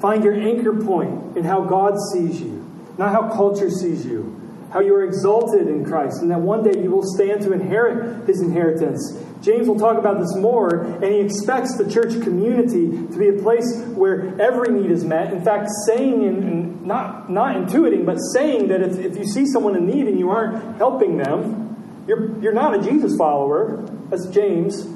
Find 0.01 0.25
your 0.25 0.35
anchor 0.35 0.83
point 0.83 1.37
in 1.37 1.45
how 1.45 1.63
God 1.63 1.95
sees 2.13 2.41
you, 2.41 2.67
not 2.99 3.13
how 3.13 3.29
culture 3.35 3.71
sees 3.71 4.05
you, 4.05 4.37
how 4.73 4.81
you 4.81 4.95
are 4.95 5.05
exalted 5.05 5.69
in 5.69 5.85
Christ, 5.85 6.23
and 6.23 6.31
that 6.31 6.41
one 6.41 6.63
day 6.63 6.83
you 6.83 6.91
will 6.91 7.05
stand 7.15 7.43
to 7.43 7.53
inherit 7.53 8.27
his 8.27 8.41
inheritance. 8.41 9.19
James 9.43 9.69
will 9.69 9.79
talk 9.79 9.99
about 9.99 10.19
this 10.21 10.35
more, 10.37 10.85
and 10.85 11.05
he 11.05 11.21
expects 11.21 11.77
the 11.77 11.91
church 11.91 12.23
community 12.23 12.91
to 12.91 13.19
be 13.19 13.29
a 13.29 13.43
place 13.43 13.83
where 13.95 14.41
every 14.41 14.71
need 14.73 14.91
is 14.91 15.05
met. 15.05 15.33
In 15.33 15.43
fact, 15.43 15.69
saying 15.87 16.25
and 16.25 16.85
not, 16.85 17.31
not 17.31 17.57
intuiting, 17.57 18.05
but 18.05 18.17
saying 18.35 18.69
that 18.69 18.83
if, 18.83 18.99
if 18.99 19.17
you 19.17 19.25
see 19.25 19.47
someone 19.47 19.77
in 19.77 19.87
need 19.87 20.09
and 20.09 20.19
you 20.19 20.31
aren't 20.31 20.77
helping 20.77 21.17
them, 21.17 22.05
you're, 22.07 22.41
you're 22.41 22.55
not 22.55 22.75
a 22.75 22.83
Jesus 22.83 23.17
follower. 23.17 23.85
That's 24.11 24.27
James. 24.27 24.87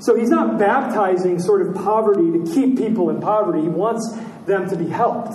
So 0.00 0.16
he's 0.16 0.30
not 0.30 0.58
baptizing 0.58 1.38
sort 1.38 1.66
of 1.66 1.74
poverty 1.74 2.32
to 2.32 2.52
keep 2.52 2.78
people 2.78 3.10
in 3.10 3.20
poverty. 3.20 3.60
He 3.62 3.68
wants 3.68 4.16
them 4.46 4.68
to 4.70 4.76
be 4.76 4.88
helped. 4.88 5.34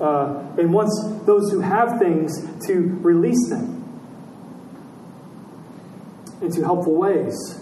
Uh, 0.00 0.42
and 0.58 0.72
wants 0.72 0.96
those 1.26 1.50
who 1.50 1.60
have 1.60 1.98
things 1.98 2.32
to 2.66 2.98
release 3.02 3.48
them 3.48 3.82
into 6.40 6.62
helpful 6.62 6.94
ways. 6.94 7.60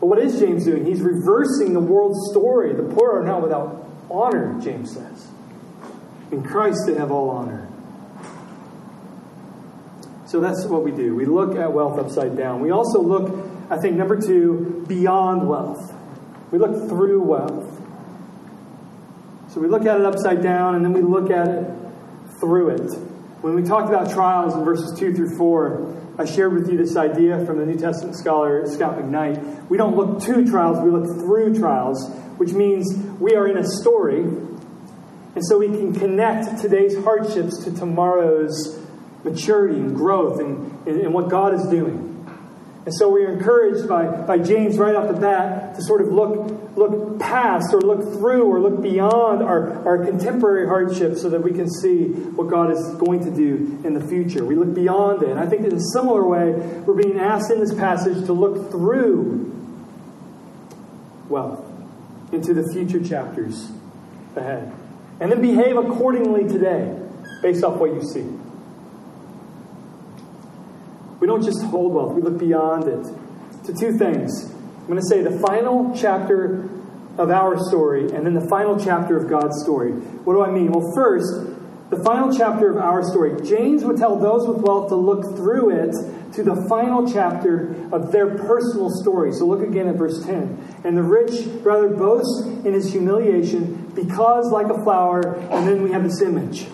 But 0.00 0.06
what 0.06 0.18
is 0.18 0.38
James 0.38 0.64
doing? 0.64 0.84
He's 0.84 1.00
reversing 1.00 1.72
the 1.72 1.80
world's 1.80 2.30
story. 2.30 2.74
The 2.74 2.82
poor 2.94 3.20
are 3.20 3.24
not 3.24 3.42
without 3.42 3.88
honor, 4.10 4.58
James 4.60 4.92
says. 4.92 5.28
In 6.30 6.42
Christ 6.42 6.80
they 6.86 6.94
have 6.94 7.10
all 7.10 7.30
honor. 7.30 7.65
So 10.26 10.40
that's 10.40 10.64
what 10.64 10.82
we 10.82 10.90
do. 10.90 11.14
We 11.14 11.24
look 11.24 11.56
at 11.56 11.72
wealth 11.72 11.98
upside 11.98 12.36
down. 12.36 12.60
We 12.60 12.72
also 12.72 13.00
look, 13.00 13.48
I 13.70 13.78
think, 13.78 13.96
number 13.96 14.20
two, 14.20 14.84
beyond 14.88 15.48
wealth. 15.48 15.94
We 16.50 16.58
look 16.58 16.88
through 16.88 17.22
wealth. 17.22 17.72
So 19.48 19.60
we 19.60 19.68
look 19.68 19.86
at 19.86 19.98
it 19.98 20.04
upside 20.04 20.42
down 20.42 20.74
and 20.74 20.84
then 20.84 20.92
we 20.92 21.00
look 21.00 21.30
at 21.30 21.48
it 21.48 21.70
through 22.40 22.70
it. 22.70 22.90
When 23.40 23.54
we 23.54 23.62
talked 23.62 23.88
about 23.88 24.10
trials 24.10 24.54
in 24.54 24.64
verses 24.64 24.98
2 24.98 25.14
through 25.14 25.36
4, 25.36 26.14
I 26.18 26.24
shared 26.24 26.54
with 26.54 26.70
you 26.70 26.76
this 26.76 26.96
idea 26.96 27.44
from 27.44 27.58
the 27.58 27.66
New 27.66 27.78
Testament 27.78 28.16
scholar 28.16 28.66
Scot 28.66 28.98
McKnight. 28.98 29.68
We 29.68 29.76
don't 29.76 29.96
look 29.96 30.20
to 30.22 30.44
trials, 30.44 30.78
we 30.80 30.90
look 30.90 31.06
through 31.20 31.54
trials, 31.54 32.10
which 32.38 32.52
means 32.52 32.92
we 33.20 33.34
are 33.34 33.46
in 33.46 33.58
a 33.58 33.64
story, 33.64 34.22
and 34.22 35.44
so 35.46 35.58
we 35.58 35.68
can 35.68 35.94
connect 35.94 36.60
today's 36.60 36.96
hardships 37.04 37.62
to 37.64 37.70
tomorrow's 37.72 38.75
maturity 39.26 39.78
and 39.78 39.94
growth 39.94 40.40
and, 40.40 40.86
and, 40.86 41.00
and 41.00 41.12
what 41.12 41.28
God 41.28 41.54
is 41.54 41.66
doing. 41.66 42.06
And 42.86 42.94
so 42.94 43.08
we 43.08 43.24
are 43.24 43.32
encouraged 43.32 43.88
by, 43.88 44.06
by 44.06 44.38
James 44.38 44.78
right 44.78 44.94
off 44.94 45.08
the 45.08 45.20
bat 45.20 45.74
to 45.74 45.82
sort 45.82 46.00
of 46.00 46.12
look, 46.12 46.76
look 46.76 47.18
past 47.18 47.74
or 47.74 47.80
look 47.80 48.00
through 48.12 48.44
or 48.44 48.60
look 48.60 48.80
beyond 48.80 49.42
our, 49.42 49.84
our 49.84 50.04
contemporary 50.04 50.68
hardships 50.68 51.20
so 51.20 51.28
that 51.30 51.42
we 51.42 51.52
can 51.52 51.68
see 51.68 52.04
what 52.04 52.48
God 52.48 52.70
is 52.70 52.94
going 52.94 53.24
to 53.24 53.30
do 53.32 53.80
in 53.84 53.92
the 53.92 54.06
future. 54.06 54.44
We 54.44 54.54
look 54.54 54.72
beyond 54.72 55.24
it. 55.24 55.30
And 55.30 55.40
I 55.40 55.46
think 55.46 55.66
in 55.66 55.74
a 55.74 55.80
similar 55.92 56.24
way, 56.28 56.52
we're 56.52 56.94
being 56.94 57.18
asked 57.18 57.50
in 57.50 57.58
this 57.58 57.74
passage 57.74 58.24
to 58.26 58.32
look 58.32 58.70
through 58.70 59.52
wealth 61.28 61.64
into 62.30 62.54
the 62.54 62.72
future 62.72 63.02
chapters 63.02 63.68
ahead. 64.36 64.72
And 65.18 65.32
then 65.32 65.42
behave 65.42 65.76
accordingly 65.76 66.46
today 66.46 66.96
based 67.42 67.64
off 67.64 67.80
what 67.80 67.94
you 67.94 68.02
see. 68.02 68.45
We 71.26 71.32
don't 71.32 71.42
just 71.42 71.60
hold 71.64 71.92
wealth, 71.92 72.14
we 72.14 72.22
look 72.22 72.38
beyond 72.38 72.86
it 72.86 73.02
to 73.64 73.74
two 73.74 73.98
things. 73.98 74.44
I'm 74.44 74.86
going 74.86 75.00
to 75.00 75.06
say 75.08 75.22
the 75.22 75.40
final 75.40 75.92
chapter 75.92 76.70
of 77.18 77.32
our 77.32 77.58
story 77.66 78.12
and 78.12 78.24
then 78.24 78.32
the 78.32 78.46
final 78.48 78.78
chapter 78.78 79.16
of 79.16 79.28
God's 79.28 79.60
story. 79.60 79.90
What 79.90 80.34
do 80.34 80.44
I 80.44 80.52
mean? 80.52 80.70
Well, 80.70 80.88
first, 80.94 81.26
the 81.90 82.00
final 82.04 82.32
chapter 82.32 82.70
of 82.70 82.76
our 82.76 83.02
story. 83.02 83.44
James 83.44 83.82
would 83.82 83.96
tell 83.96 84.16
those 84.16 84.46
with 84.46 84.58
wealth 84.58 84.88
to 84.90 84.94
look 84.94 85.36
through 85.36 85.70
it 85.70 86.34
to 86.34 86.44
the 86.44 86.64
final 86.68 87.12
chapter 87.12 87.74
of 87.92 88.12
their 88.12 88.38
personal 88.38 88.88
story. 88.88 89.32
So 89.32 89.46
look 89.46 89.66
again 89.66 89.88
at 89.88 89.96
verse 89.96 90.24
10. 90.24 90.82
And 90.84 90.96
the 90.96 91.02
rich 91.02 91.44
rather 91.64 91.88
boasts 91.88 92.46
in 92.64 92.72
his 92.72 92.92
humiliation 92.92 93.90
because, 93.96 94.52
like 94.52 94.68
a 94.68 94.80
flower, 94.84 95.34
and 95.50 95.66
then 95.66 95.82
we 95.82 95.90
have 95.90 96.04
this 96.04 96.22
image 96.22 96.68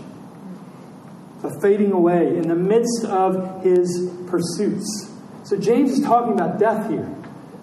of 1.43 1.61
fading 1.61 1.93
away 1.93 2.37
in 2.37 2.49
the 2.49 2.55
midst 2.55 3.05
of 3.05 3.63
his 3.63 4.11
pursuits. 4.27 5.11
So 5.45 5.57
James 5.57 5.93
is 5.93 6.05
talking 6.05 6.35
about 6.35 6.59
death 6.59 6.89
here. 6.91 7.13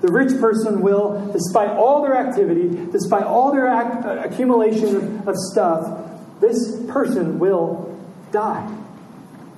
The 0.01 0.11
rich 0.11 0.39
person 0.39 0.81
will, 0.81 1.31
despite 1.31 1.69
all 1.71 2.01
their 2.01 2.15
activity, 2.15 2.69
despite 2.91 3.23
all 3.23 3.51
their 3.51 3.67
ac- 3.67 4.07
uh, 4.07 4.23
accumulation 4.23 4.95
of, 4.95 5.27
of 5.27 5.35
stuff, 5.51 6.09
this 6.39 6.81
person 6.87 7.39
will 7.39 7.97
die. 8.31 8.77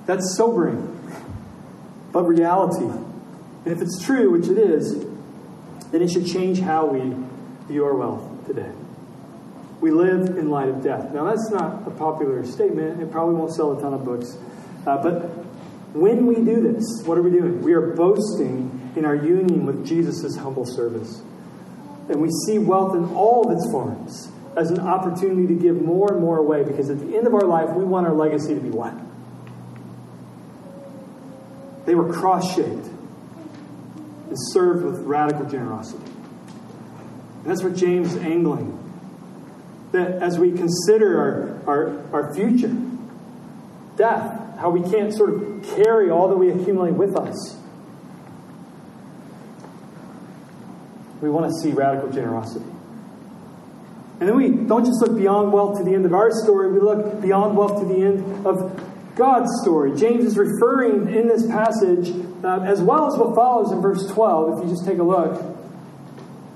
That's 0.06 0.36
sobering, 0.36 0.98
but 2.10 2.24
reality. 2.24 2.84
And 2.84 3.66
if 3.66 3.80
it's 3.80 4.04
true, 4.04 4.32
which 4.32 4.48
it 4.48 4.58
is, 4.58 5.04
then 5.92 6.02
it 6.02 6.10
should 6.10 6.26
change 6.26 6.58
how 6.58 6.86
we 6.86 7.14
view 7.68 7.84
our 7.84 7.94
wealth 7.94 8.46
today. 8.46 8.72
We 9.82 9.90
live 9.90 10.38
in 10.38 10.48
light 10.48 10.68
of 10.68 10.80
death. 10.80 11.12
Now, 11.12 11.24
that's 11.24 11.50
not 11.50 11.88
a 11.88 11.90
popular 11.90 12.46
statement. 12.46 13.02
It 13.02 13.10
probably 13.10 13.34
won't 13.34 13.52
sell 13.52 13.76
a 13.76 13.82
ton 13.82 13.92
of 13.92 14.04
books. 14.04 14.38
Uh, 14.86 15.02
but 15.02 15.22
when 15.92 16.24
we 16.24 16.36
do 16.36 16.72
this, 16.72 16.84
what 17.04 17.18
are 17.18 17.22
we 17.22 17.32
doing? 17.32 17.60
We 17.62 17.72
are 17.72 17.88
boasting 17.94 18.92
in 18.94 19.04
our 19.04 19.16
union 19.16 19.66
with 19.66 19.84
Jesus' 19.84 20.36
humble 20.36 20.66
service. 20.66 21.20
And 22.08 22.22
we 22.22 22.30
see 22.46 22.58
wealth 22.58 22.94
in 22.94 23.06
all 23.06 23.44
of 23.44 23.58
its 23.58 23.68
forms 23.72 24.30
as 24.56 24.70
an 24.70 24.78
opportunity 24.78 25.48
to 25.48 25.60
give 25.60 25.82
more 25.82 26.12
and 26.12 26.20
more 26.20 26.38
away 26.38 26.62
because 26.62 26.88
at 26.88 27.00
the 27.00 27.16
end 27.16 27.26
of 27.26 27.34
our 27.34 27.44
life, 27.44 27.70
we 27.70 27.82
want 27.82 28.06
our 28.06 28.14
legacy 28.14 28.54
to 28.54 28.60
be 28.60 28.70
what? 28.70 28.94
They 31.86 31.96
were 31.96 32.12
cross 32.12 32.54
shaped 32.54 32.86
and 34.28 34.36
served 34.52 34.84
with 34.84 35.00
radical 35.00 35.44
generosity. 35.46 36.04
And 36.04 37.46
that's 37.46 37.64
what 37.64 37.74
James 37.74 38.14
is 38.14 38.22
angling. 38.22 38.78
That 39.92 40.22
as 40.22 40.38
we 40.38 40.52
consider 40.52 41.62
our, 41.66 42.00
our, 42.12 42.12
our 42.12 42.34
future, 42.34 42.74
death, 43.96 44.58
how 44.58 44.70
we 44.70 44.82
can't 44.90 45.14
sort 45.14 45.30
of 45.30 45.62
carry 45.76 46.10
all 46.10 46.28
that 46.28 46.36
we 46.36 46.50
accumulate 46.50 46.94
with 46.94 47.16
us, 47.16 47.58
we 51.20 51.30
want 51.30 51.52
to 51.52 51.60
see 51.60 51.70
radical 51.70 52.10
generosity. 52.10 52.64
And 54.18 54.28
then 54.28 54.36
we 54.36 54.50
don't 54.50 54.84
just 54.84 55.00
look 55.00 55.16
beyond 55.16 55.52
wealth 55.52 55.78
to 55.78 55.84
the 55.84 55.94
end 55.94 56.06
of 56.06 56.14
our 56.14 56.30
story, 56.30 56.72
we 56.72 56.80
look 56.80 57.20
beyond 57.20 57.56
wealth 57.56 57.80
to 57.80 57.86
the 57.86 58.02
end 58.02 58.46
of 58.46 58.80
God's 59.16 59.50
story. 59.62 59.96
James 59.96 60.24
is 60.24 60.36
referring 60.36 61.12
in 61.12 61.28
this 61.28 61.46
passage, 61.46 62.10
uh, 62.44 62.60
as 62.60 62.80
well 62.80 63.12
as 63.12 63.18
what 63.18 63.34
follows 63.34 63.72
in 63.72 63.80
verse 63.80 64.06
12, 64.08 64.58
if 64.58 64.64
you 64.64 64.70
just 64.70 64.86
take 64.86 64.98
a 64.98 65.02
look. 65.02 65.40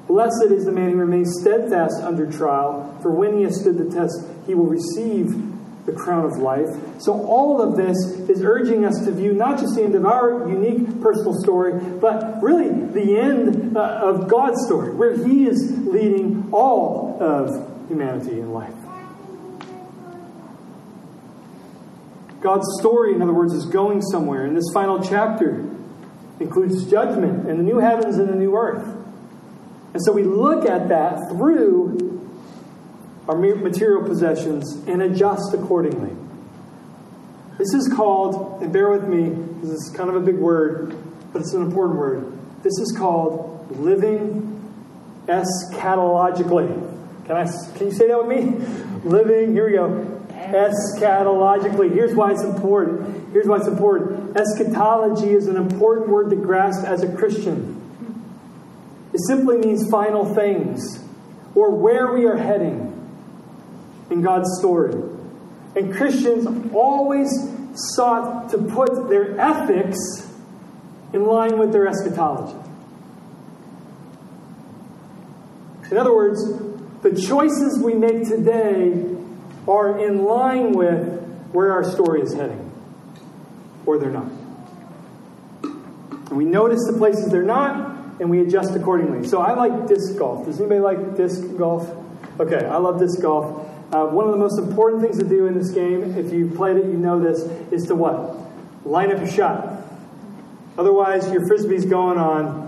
Blessed 0.07 0.51
is 0.51 0.65
the 0.65 0.73
man 0.73 0.91
who 0.91 0.97
remains 0.97 1.41
steadfast 1.41 2.01
under 2.03 2.31
trial, 2.31 2.97
for 3.03 3.11
when 3.11 3.37
he 3.37 3.43
has 3.43 3.61
stood 3.61 3.77
the 3.77 3.91
test, 3.93 4.25
he 4.47 4.55
will 4.55 4.67
receive 4.67 5.35
the 5.85 5.93
crown 5.93 6.25
of 6.25 6.39
life. 6.39 6.69
So, 6.99 7.13
all 7.13 7.61
of 7.61 7.77
this 7.77 7.97
is 8.29 8.43
urging 8.43 8.85
us 8.85 9.05
to 9.05 9.13
view 9.13 9.33
not 9.33 9.59
just 9.59 9.75
the 9.75 9.83
end 9.83 9.95
of 9.95 10.05
our 10.05 10.49
unique 10.49 11.01
personal 11.01 11.35
story, 11.35 11.81
but 12.01 12.43
really 12.43 12.69
the 12.69 13.19
end 13.19 13.77
uh, 13.77 14.01
of 14.03 14.29
God's 14.29 14.65
story, 14.67 14.95
where 14.95 15.17
He 15.17 15.47
is 15.47 15.73
leading 15.87 16.49
all 16.53 17.17
of 17.21 17.89
humanity 17.89 18.41
in 18.41 18.53
life. 18.53 18.75
God's 22.41 22.67
story, 22.79 23.15
in 23.15 23.23
other 23.23 23.33
words, 23.33 23.53
is 23.53 23.67
going 23.67 24.03
somewhere. 24.03 24.45
And 24.45 24.57
this 24.57 24.71
final 24.73 25.03
chapter 25.03 25.69
includes 26.39 26.89
judgment 26.89 27.49
and 27.49 27.59
the 27.59 27.65
new 27.65 27.79
heavens 27.79 28.19
and 28.19 28.29
the 28.29 28.37
new 28.37 28.57
earth. 28.57 28.96
And 29.97 30.05
so 30.05 30.13
we 30.13 30.25
look 30.25 30.69
at 30.69 30.91
that 30.91 31.31
through 31.31 32.21
our 33.27 33.35
material 33.35 34.07
possessions 34.07 34.75
and 34.87 35.01
adjust 35.01 35.55
accordingly. 35.55 36.15
This 37.57 37.73
is 37.73 37.91
called, 37.97 38.61
and 38.61 38.71
bear 38.71 38.91
with 38.91 39.09
me, 39.09 39.31
this 39.63 39.71
is 39.71 39.95
kind 39.97 40.11
of 40.11 40.17
a 40.17 40.21
big 40.21 40.37
word, 40.37 40.95
but 41.33 41.41
it's 41.41 41.55
an 41.55 41.63
important 41.63 41.99
word. 41.99 42.31
This 42.63 42.79
is 42.79 42.95
called 42.99 43.75
living 43.79 44.71
eschatologically. 45.29 46.69
Can 47.25 47.37
I? 47.39 47.47
Can 47.79 47.87
you 47.87 47.95
say 47.95 48.09
that 48.09 48.23
with 48.23 48.29
me? 48.29 48.67
Living. 49.03 49.55
Here 49.55 49.65
we 49.65 49.73
go. 49.73 50.27
Eschatologically. 50.29 51.91
Here's 51.91 52.15
why 52.15 52.33
it's 52.33 52.45
important. 52.45 53.33
Here's 53.33 53.47
why 53.47 53.57
it's 53.57 53.67
important. 53.67 54.37
Eschatology 54.37 55.31
is 55.31 55.47
an 55.47 55.57
important 55.57 56.11
word 56.11 56.29
to 56.29 56.37
grasp 56.37 56.85
as 56.85 57.03
a 57.03 57.11
Christian. 57.17 57.76
It 59.17 59.23
simply 59.29 59.57
means 59.57 59.89
final 59.91 60.27
things 60.35 61.03
or 61.55 61.71
where 61.71 62.13
we 62.13 62.27
are 62.27 62.37
heading 62.37 62.93
in 64.11 64.21
God's 64.21 64.59
story. 64.59 64.93
And 65.75 65.95
Christians 65.95 66.47
always 66.75 67.31
sought 67.95 68.51
to 68.51 68.59
put 68.59 69.09
their 69.09 69.41
ethics 69.41 69.97
in 71.15 71.25
line 71.25 71.59
with 71.59 71.73
their 71.73 71.87
eschatology. 71.87 72.59
In 75.91 75.97
other 75.97 76.15
words, 76.15 76.39
the 77.01 77.19
choices 77.19 77.81
we 77.83 77.95
make 77.95 78.29
today 78.29 79.03
are 79.67 79.99
in 79.99 80.25
line 80.27 80.73
with 80.73 81.23
where 81.53 81.73
our 81.73 81.85
story 81.85 82.21
is 82.21 82.35
heading, 82.35 82.71
or 83.87 83.99
they're 83.99 84.11
not. 84.11 84.31
And 85.63 86.33
we 86.33 86.45
notice 86.45 86.85
the 86.87 86.99
places 86.99 87.31
they're 87.31 87.43
not, 87.43 87.96
and 88.21 88.31
we 88.31 88.41
adjust 88.41 88.75
accordingly. 88.75 89.27
So 89.29 89.41
I 89.41 89.55
like 89.55 89.87
disc 89.87 90.17
golf. 90.19 90.47
Does 90.47 90.59
anybody 90.61 90.81
like 90.81 91.17
disc 91.17 91.43
golf? 91.57 91.91
Okay, 92.41 92.65
I 92.67 92.77
love 92.77 92.99
disc 92.99 93.21
golf. 93.21 93.69
Uh, 93.93 94.07
one 94.07 94.27
of 94.27 94.33
the 94.33 94.39
most 94.39 94.59
important 94.59 95.03
things 95.03 95.19
to 95.19 95.25
do 95.25 95.47
in 95.47 95.55
this 95.55 95.71
game, 95.71 96.17
if 96.17 96.33
you've 96.33 96.57
played 96.57 96.77
it, 96.77 96.87
you 96.87 96.95
know 96.95 97.21
this, 97.21 97.41
is 97.73 97.87
to 97.87 97.95
what? 97.95 98.37
Line 98.85 99.13
up 99.13 99.19
your 99.19 99.29
shot. 99.29 99.83
Otherwise, 100.77 101.31
your 101.31 101.47
frisbee's 101.47 101.87
going 101.87 102.19
on 102.19 102.67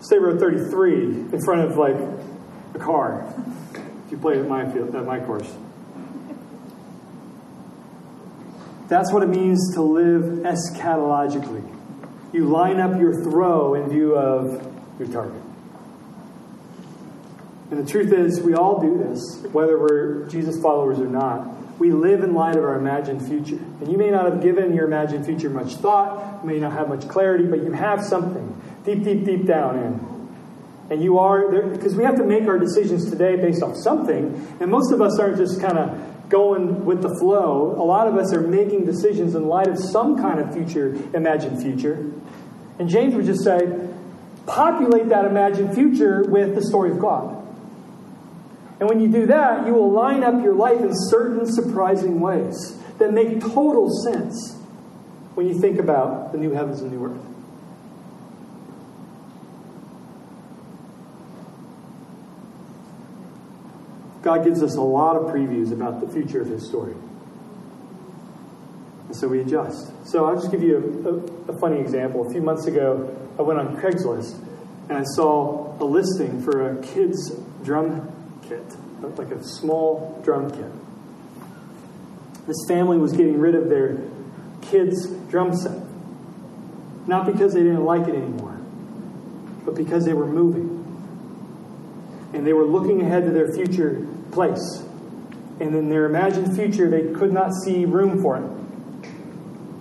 State 0.00 0.20
Road 0.20 0.38
33 0.38 0.94
in 1.32 1.42
front 1.42 1.62
of 1.62 1.76
like 1.76 1.96
a 2.74 2.78
car. 2.78 3.32
If 4.06 4.12
you 4.12 4.18
play 4.18 4.38
at 4.38 4.46
my 4.46 4.70
field, 4.70 4.94
at 4.94 5.04
my 5.04 5.20
course. 5.20 5.50
That's 8.88 9.10
what 9.12 9.22
it 9.22 9.28
means 9.28 9.74
to 9.74 9.82
live 9.82 10.22
eschatologically. 10.42 11.64
You 12.34 12.48
line 12.48 12.80
up 12.80 13.00
your 13.00 13.22
throw 13.22 13.74
in 13.74 13.88
view 13.88 14.16
of 14.16 14.60
your 14.98 15.06
target. 15.06 15.40
And 17.70 17.86
the 17.86 17.88
truth 17.88 18.12
is, 18.12 18.40
we 18.40 18.54
all 18.54 18.80
do 18.80 18.98
this, 18.98 19.46
whether 19.52 19.78
we're 19.78 20.26
Jesus 20.26 20.60
followers 20.60 20.98
or 20.98 21.06
not. 21.06 21.78
We 21.78 21.92
live 21.92 22.24
in 22.24 22.34
light 22.34 22.56
of 22.56 22.64
our 22.64 22.74
imagined 22.74 23.26
future. 23.26 23.62
And 23.80 23.90
you 23.90 23.96
may 23.96 24.10
not 24.10 24.24
have 24.26 24.42
given 24.42 24.74
your 24.74 24.84
imagined 24.84 25.24
future 25.24 25.48
much 25.48 25.76
thought, 25.76 26.42
you 26.42 26.50
may 26.50 26.58
not 26.58 26.72
have 26.72 26.88
much 26.88 27.08
clarity, 27.08 27.44
but 27.44 27.62
you 27.62 27.70
have 27.70 28.04
something 28.04 28.60
deep, 28.84 29.04
deep, 29.04 29.24
deep 29.24 29.46
down 29.46 29.78
in. 29.78 30.14
And 30.90 31.02
you 31.02 31.18
are, 31.18 31.50
because 31.70 31.94
we 31.94 32.02
have 32.02 32.16
to 32.16 32.24
make 32.24 32.48
our 32.48 32.58
decisions 32.58 33.08
today 33.08 33.36
based 33.36 33.62
off 33.62 33.76
something. 33.76 34.56
And 34.58 34.70
most 34.72 34.92
of 34.92 35.00
us 35.00 35.20
aren't 35.20 35.36
just 35.36 35.60
kind 35.60 35.78
of 35.78 36.13
going 36.34 36.84
with 36.84 37.00
the 37.00 37.14
flow. 37.20 37.76
A 37.78 37.84
lot 37.84 38.08
of 38.08 38.16
us 38.16 38.34
are 38.34 38.40
making 38.40 38.84
decisions 38.84 39.36
in 39.36 39.46
light 39.46 39.68
of 39.68 39.78
some 39.78 40.16
kind 40.16 40.40
of 40.40 40.52
future, 40.52 40.98
imagined 41.14 41.62
future. 41.62 42.10
And 42.80 42.88
James 42.88 43.14
would 43.14 43.24
just 43.24 43.44
say, 43.44 43.88
populate 44.44 45.10
that 45.10 45.26
imagined 45.26 45.76
future 45.76 46.24
with 46.28 46.56
the 46.56 46.62
story 46.62 46.90
of 46.90 46.98
God. 46.98 47.40
And 48.80 48.88
when 48.88 49.00
you 49.00 49.06
do 49.06 49.26
that, 49.26 49.64
you 49.64 49.74
will 49.74 49.92
line 49.92 50.24
up 50.24 50.42
your 50.42 50.54
life 50.54 50.80
in 50.80 50.90
certain 50.92 51.46
surprising 51.46 52.18
ways 52.18 52.78
that 52.98 53.12
make 53.12 53.40
total 53.40 53.88
sense 54.02 54.56
when 55.34 55.46
you 55.46 55.60
think 55.60 55.78
about 55.78 56.32
the 56.32 56.38
new 56.38 56.50
heavens 56.50 56.82
and 56.82 56.90
new 56.90 57.06
earth. 57.06 57.33
God 64.24 64.42
gives 64.42 64.62
us 64.62 64.74
a 64.76 64.80
lot 64.80 65.16
of 65.16 65.24
previews 65.24 65.70
about 65.70 66.00
the 66.00 66.08
future 66.08 66.40
of 66.40 66.48
His 66.48 66.66
story. 66.66 66.94
And 69.06 69.14
so 69.14 69.28
we 69.28 69.42
adjust. 69.42 69.92
So 70.08 70.24
I'll 70.24 70.34
just 70.34 70.50
give 70.50 70.62
you 70.62 71.36
a, 71.46 71.52
a, 71.52 71.54
a 71.54 71.60
funny 71.60 71.78
example. 71.78 72.26
A 72.26 72.30
few 72.30 72.40
months 72.40 72.66
ago, 72.66 73.14
I 73.38 73.42
went 73.42 73.60
on 73.60 73.76
Craigslist 73.76 74.42
and 74.88 74.96
I 74.96 75.04
saw 75.14 75.76
a 75.78 75.84
listing 75.84 76.42
for 76.42 76.70
a 76.70 76.82
kid's 76.82 77.36
drum 77.62 78.40
kit, 78.48 78.64
like 79.18 79.30
a 79.30 79.44
small 79.44 80.18
drum 80.24 80.50
kit. 80.50 80.72
This 82.46 82.56
family 82.66 82.96
was 82.96 83.12
getting 83.12 83.38
rid 83.38 83.54
of 83.54 83.68
their 83.68 83.98
kids' 84.62 85.06
drum 85.28 85.54
set. 85.54 85.78
Not 87.06 87.26
because 87.26 87.52
they 87.52 87.62
didn't 87.62 87.84
like 87.84 88.08
it 88.08 88.14
anymore, 88.14 88.58
but 89.66 89.74
because 89.74 90.06
they 90.06 90.14
were 90.14 90.26
moving. 90.26 90.80
And 92.32 92.46
they 92.46 92.54
were 92.54 92.64
looking 92.64 93.02
ahead 93.02 93.24
to 93.24 93.30
their 93.30 93.52
future 93.52 94.06
place. 94.34 94.82
And 95.60 95.74
in 95.74 95.88
their 95.88 96.06
imagined 96.06 96.56
future, 96.56 96.90
they 96.90 97.14
could 97.14 97.32
not 97.32 97.52
see 97.64 97.84
room 97.84 98.20
for 98.20 98.36
it. 98.36 98.42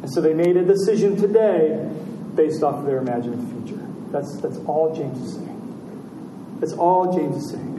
And 0.04 0.14
so 0.14 0.22
they 0.22 0.34
made 0.34 0.56
a 0.56 0.64
decision 0.64 1.16
today 1.16 1.90
based 2.36 2.64
off 2.64 2.76
of 2.76 2.86
their 2.86 3.00
imagined 3.00 3.66
future. 3.66 3.82
That's, 4.12 4.40
that's 4.42 4.58
all 4.68 4.96
James 4.96 5.20
is 5.20 5.36
saying. 5.36 6.58
That's 6.60 6.74
all 6.74 7.18
James 7.18 7.44
is 7.44 7.52
saying. 7.52 7.74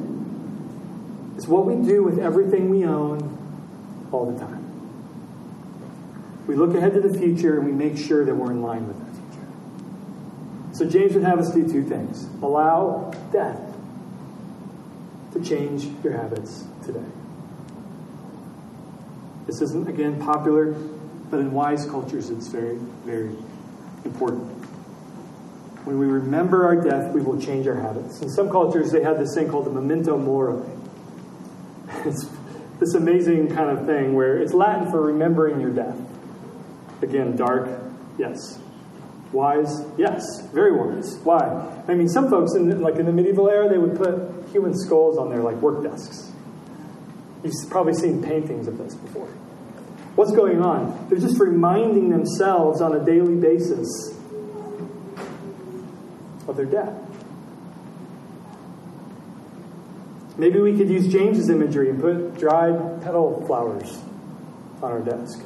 It's 1.37 1.47
what 1.47 1.67
we 1.67 1.87
do 1.87 2.03
with 2.03 2.19
everything 2.19 2.71
we 2.71 2.85
own 2.85 4.09
all 4.13 4.31
the 4.31 4.39
time. 4.39 4.65
We 6.47 6.57
look 6.57 6.75
ahead 6.75 6.95
to 6.95 7.01
the 7.01 7.19
future 7.19 7.59
and 7.59 7.67
we 7.67 7.73
make 7.73 7.97
sure 7.97 8.25
that 8.25 8.35
we're 8.35 8.51
in 8.51 8.63
line 8.63 8.87
with 8.87 8.99
that 8.99 9.13
future. 9.13 9.47
So 10.73 10.85
James 10.89 11.15
would 11.15 11.25
have 11.25 11.39
us 11.39 11.51
do 11.53 11.63
two 11.71 11.85
things 11.85 12.29
allow 12.43 13.11
death 13.33 13.74
to 15.35 15.45
change 15.45 15.85
your 16.03 16.15
habits 16.15 16.65
today. 16.87 17.05
This 19.47 19.61
isn't, 19.61 19.89
again, 19.89 20.21
popular, 20.21 20.73
but 21.31 21.41
in 21.41 21.53
wise 21.53 21.85
cultures, 21.87 22.31
it's 22.31 22.49
very, 22.49 22.77
very 23.05 23.35
important. 24.05 24.51
When 25.85 25.99
we 25.99 26.07
remember 26.07 26.65
our 26.65 26.77
death, 26.77 27.13
we 27.13 27.21
will 27.21 27.39
change 27.39 27.67
our 27.67 27.75
habits. 27.75 28.23
In 28.23 28.31
some 28.31 28.49
cultures, 28.49 28.91
they 28.91 29.03
have 29.03 29.19
this 29.19 29.35
thing 29.35 29.51
called 29.51 29.67
the 29.67 29.71
memento 29.71 30.17
mori. 30.17 30.63
It's 32.07 32.27
this 32.81 32.95
amazing 32.95 33.55
kind 33.55 33.71
of 33.71 33.87
thing 33.87 34.15
where 34.15 34.39
it's 34.39 34.53
Latin 34.53 34.91
for 34.91 35.01
remembering 35.01 35.61
your 35.61 35.71
death. 35.71 35.97
Again, 37.03 37.37
dark, 37.37 37.69
yes. 38.19 38.59
Wise, 39.35 39.85
yes. 39.99 40.23
Very 40.53 40.71
wise. 40.71 41.17
Why? 41.25 41.83
I 41.89 41.95
mean, 41.95 42.09
some 42.09 42.31
folks, 42.31 42.55
in 42.55 42.69
the, 42.69 42.77
like 42.77 42.95
in 42.97 43.07
the 43.07 43.13
medieval 43.13 43.51
era, 43.51 43.69
they 43.69 43.79
would 43.79 43.97
put 43.97 44.49
human 44.53 44.79
skulls 44.79 45.19
on 45.19 45.29
their 45.29 45.43
like 45.43 45.57
work 45.57 45.83
desks. 45.83 46.31
You've 47.43 47.53
probably 47.69 47.95
seen 47.95 48.23
paintings 48.23 48.69
of 48.69 48.79
this 48.79 48.95
before. 48.95 49.27
What's 50.15 50.31
going 50.31 50.63
on? 50.63 51.09
They're 51.09 51.19
just 51.19 51.41
reminding 51.41 52.11
themselves 52.11 52.81
on 52.81 52.95
a 52.95 53.05
daily 53.05 53.35
basis 53.35 53.89
of 56.47 56.57
their 56.57 56.67
death. 56.67 56.95
Maybe 60.39 60.61
we 60.61 60.77
could 60.77 60.89
use 60.89 61.09
James's 61.09 61.51
imagery 61.51 61.91
and 61.91 62.01
put 62.01 62.39
dried 62.39 63.03
petal 63.03 63.45
flowers 63.49 63.99
on 64.81 64.93
our 64.93 65.01
desk. 65.01 65.41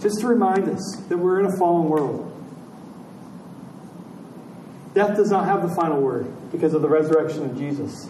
Just 0.00 0.20
to 0.20 0.26
remind 0.26 0.68
us 0.68 0.96
that 1.08 1.18
we're 1.18 1.40
in 1.40 1.46
a 1.46 1.56
fallen 1.56 1.88
world. 1.88 2.26
Death 4.94 5.16
does 5.16 5.30
not 5.30 5.44
have 5.44 5.68
the 5.68 5.74
final 5.74 6.00
word 6.00 6.26
because 6.50 6.74
of 6.74 6.82
the 6.82 6.88
resurrection 6.88 7.44
of 7.44 7.56
Jesus. 7.56 8.08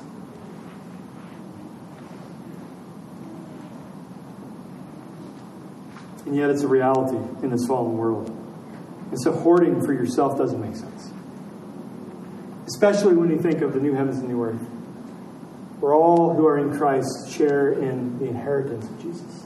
And 6.24 6.36
yet 6.36 6.48
it's 6.48 6.62
a 6.62 6.68
reality 6.68 7.16
in 7.42 7.50
this 7.50 7.66
fallen 7.66 7.98
world. 7.98 8.28
And 9.10 9.20
so 9.20 9.32
hoarding 9.32 9.84
for 9.84 9.92
yourself 9.92 10.38
doesn't 10.38 10.60
make 10.60 10.76
sense. 10.76 11.10
Especially 12.68 13.16
when 13.16 13.30
you 13.30 13.38
think 13.38 13.62
of 13.62 13.74
the 13.74 13.80
new 13.80 13.94
heavens 13.94 14.18
and 14.18 14.28
new 14.28 14.42
earth, 14.44 14.62
where 15.80 15.92
all 15.92 16.34
who 16.34 16.46
are 16.46 16.58
in 16.58 16.78
Christ 16.78 17.30
share 17.30 17.72
in 17.72 18.18
the 18.20 18.26
inheritance 18.26 18.88
of 18.88 19.02
Jesus. 19.02 19.39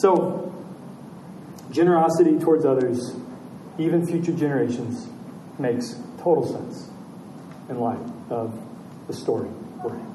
So, 0.00 0.50
generosity 1.70 2.38
towards 2.38 2.64
others, 2.64 3.14
even 3.78 4.06
future 4.06 4.32
generations, 4.32 5.06
makes 5.58 5.94
total 6.22 6.46
sense 6.46 6.88
in 7.68 7.78
light 7.78 8.00
of 8.30 8.58
the 9.08 9.12
story 9.12 9.48
we're 9.84 9.94
in. 9.94 10.10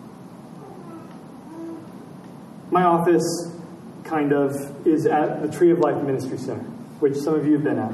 My 2.72 2.84
office 2.84 3.52
kind 4.04 4.34
of 4.34 4.88
is 4.88 5.06
at 5.06 5.44
the 5.44 5.56
Tree 5.56 5.70
of 5.70 5.78
Life 5.80 6.02
Ministry 6.02 6.40
Center, 6.40 6.64
which 7.00 7.16
some 7.16 7.36
of 7.36 7.46
you 7.46 7.54
have 7.54 7.64
been 7.64 7.78
at. 7.78 7.94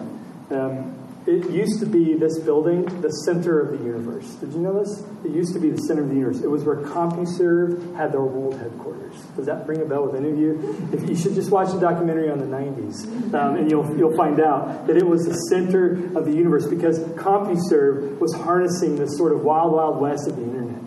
Um, 0.57 1.00
it 1.27 1.49
used 1.51 1.79
to 1.79 1.85
be 1.85 2.15
this 2.15 2.39
building, 2.39 2.85
the 3.01 3.09
center 3.25 3.59
of 3.59 3.77
the 3.77 3.85
universe. 3.85 4.27
Did 4.35 4.53
you 4.53 4.59
know 4.59 4.83
this? 4.83 5.03
It 5.23 5.31
used 5.31 5.53
to 5.53 5.59
be 5.59 5.69
the 5.69 5.77
center 5.77 6.01
of 6.01 6.09
the 6.09 6.15
universe. 6.15 6.41
It 6.41 6.49
was 6.49 6.63
where 6.63 6.77
CompuServe 6.77 7.95
had 7.95 8.11
their 8.11 8.21
world 8.21 8.59
headquarters. 8.59 9.15
Does 9.35 9.45
that 9.45 9.67
ring 9.67 9.81
a 9.81 9.85
bell 9.85 10.07
with 10.07 10.15
any 10.15 10.31
of 10.31 10.37
you? 10.37 10.89
If 10.91 11.07
you 11.07 11.15
should 11.15 11.35
just 11.35 11.51
watch 11.51 11.71
the 11.71 11.79
documentary 11.79 12.31
on 12.31 12.39
the 12.39 12.45
90s, 12.45 13.33
um, 13.35 13.55
and 13.55 13.69
you'll, 13.69 13.95
you'll 13.97 14.17
find 14.17 14.39
out 14.39 14.87
that 14.87 14.97
it 14.97 15.05
was 15.05 15.25
the 15.25 15.35
center 15.49 15.93
of 16.17 16.25
the 16.25 16.33
universe 16.33 16.65
because 16.67 16.99
CompuServe 16.99 18.19
was 18.19 18.33
harnessing 18.33 18.95
this 18.95 19.15
sort 19.17 19.31
of 19.31 19.41
wild, 19.41 19.73
wild 19.73 20.01
west 20.01 20.27
of 20.27 20.37
the 20.37 20.43
internet 20.43 20.81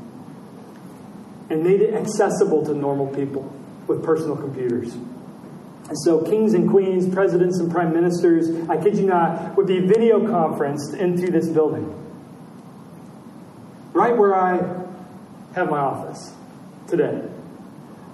and 1.50 1.62
made 1.62 1.80
it 1.80 1.94
accessible 1.94 2.64
to 2.64 2.74
normal 2.74 3.06
people 3.08 3.50
with 3.86 4.02
personal 4.02 4.36
computers. 4.36 4.96
And 5.88 5.98
so 6.02 6.22
kings 6.22 6.54
and 6.54 6.70
queens, 6.70 7.12
presidents 7.12 7.58
and 7.58 7.70
prime 7.70 7.92
ministers, 7.92 8.68
I 8.70 8.82
kid 8.82 8.96
you 8.96 9.06
not, 9.06 9.56
would 9.56 9.66
be 9.66 9.80
video 9.80 10.26
conferenced 10.26 10.94
into 10.94 11.30
this 11.30 11.48
building. 11.48 12.00
Right 13.92 14.16
where 14.16 14.34
I 14.34 14.56
have 15.54 15.70
my 15.70 15.78
office 15.78 16.32
today. 16.88 17.22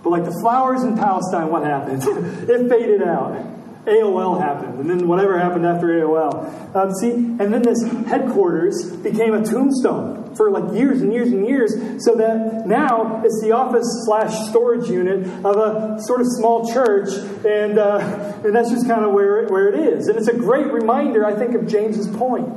But 0.03 0.11
like 0.11 0.25
the 0.25 0.37
flowers 0.43 0.83
in 0.83 0.97
Palestine, 0.97 1.49
what 1.49 1.63
happened? 1.63 2.03
it 2.51 2.69
faded 2.69 3.03
out. 3.03 3.47
AOL 3.87 4.39
happened, 4.39 4.79
and 4.79 4.91
then 4.91 5.09
whatever 5.09 5.39
happened 5.39 5.65
after 5.65 5.87
AOL. 5.87 6.77
Um, 6.77 6.93
see, 7.01 7.13
and 7.13 7.53
then 7.53 7.63
this 7.63 7.83
headquarters 8.07 8.95
became 8.97 9.33
a 9.33 9.43
tombstone 9.43 10.35
for 10.37 10.51
like 10.51 10.75
years 10.75 11.01
and 11.01 11.13
years 11.13 11.33
and 11.33 11.47
years, 11.47 11.73
so 12.05 12.15
that 12.17 12.67
now 12.67 13.23
it's 13.25 13.41
the 13.43 13.53
office 13.53 13.87
slash 14.05 14.51
storage 14.51 14.89
unit 14.91 15.27
of 15.45 15.57
a 15.57 15.99
sort 16.03 16.21
of 16.21 16.27
small 16.29 16.71
church, 16.71 17.09
and 17.47 17.79
uh, 17.79 17.99
and 18.45 18.55
that's 18.55 18.71
just 18.71 18.87
kind 18.87 19.03
of 19.05 19.13
where 19.13 19.45
it, 19.45 19.51
where 19.51 19.69
it 19.69 19.81
is. 19.95 20.09
And 20.09 20.19
it's 20.19 20.29
a 20.29 20.37
great 20.37 20.71
reminder, 20.71 21.25
I 21.25 21.35
think, 21.35 21.55
of 21.55 21.67
James's 21.67 22.09
point. 22.09 22.49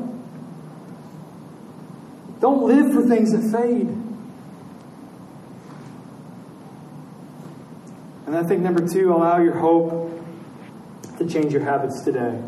Don't 2.41 2.63
live 2.63 2.93
for 2.93 3.07
things 3.07 3.31
that 3.31 3.57
fade. 3.57 3.87
And 8.25 8.37
I 8.37 8.43
think 8.43 8.61
number 8.61 8.85
two, 8.85 9.13
allow 9.13 9.39
your 9.39 9.57
hope 9.57 10.22
to 11.27 11.33
change 11.33 11.53
your 11.53 11.63
habits 11.63 12.01
today. 12.01 12.39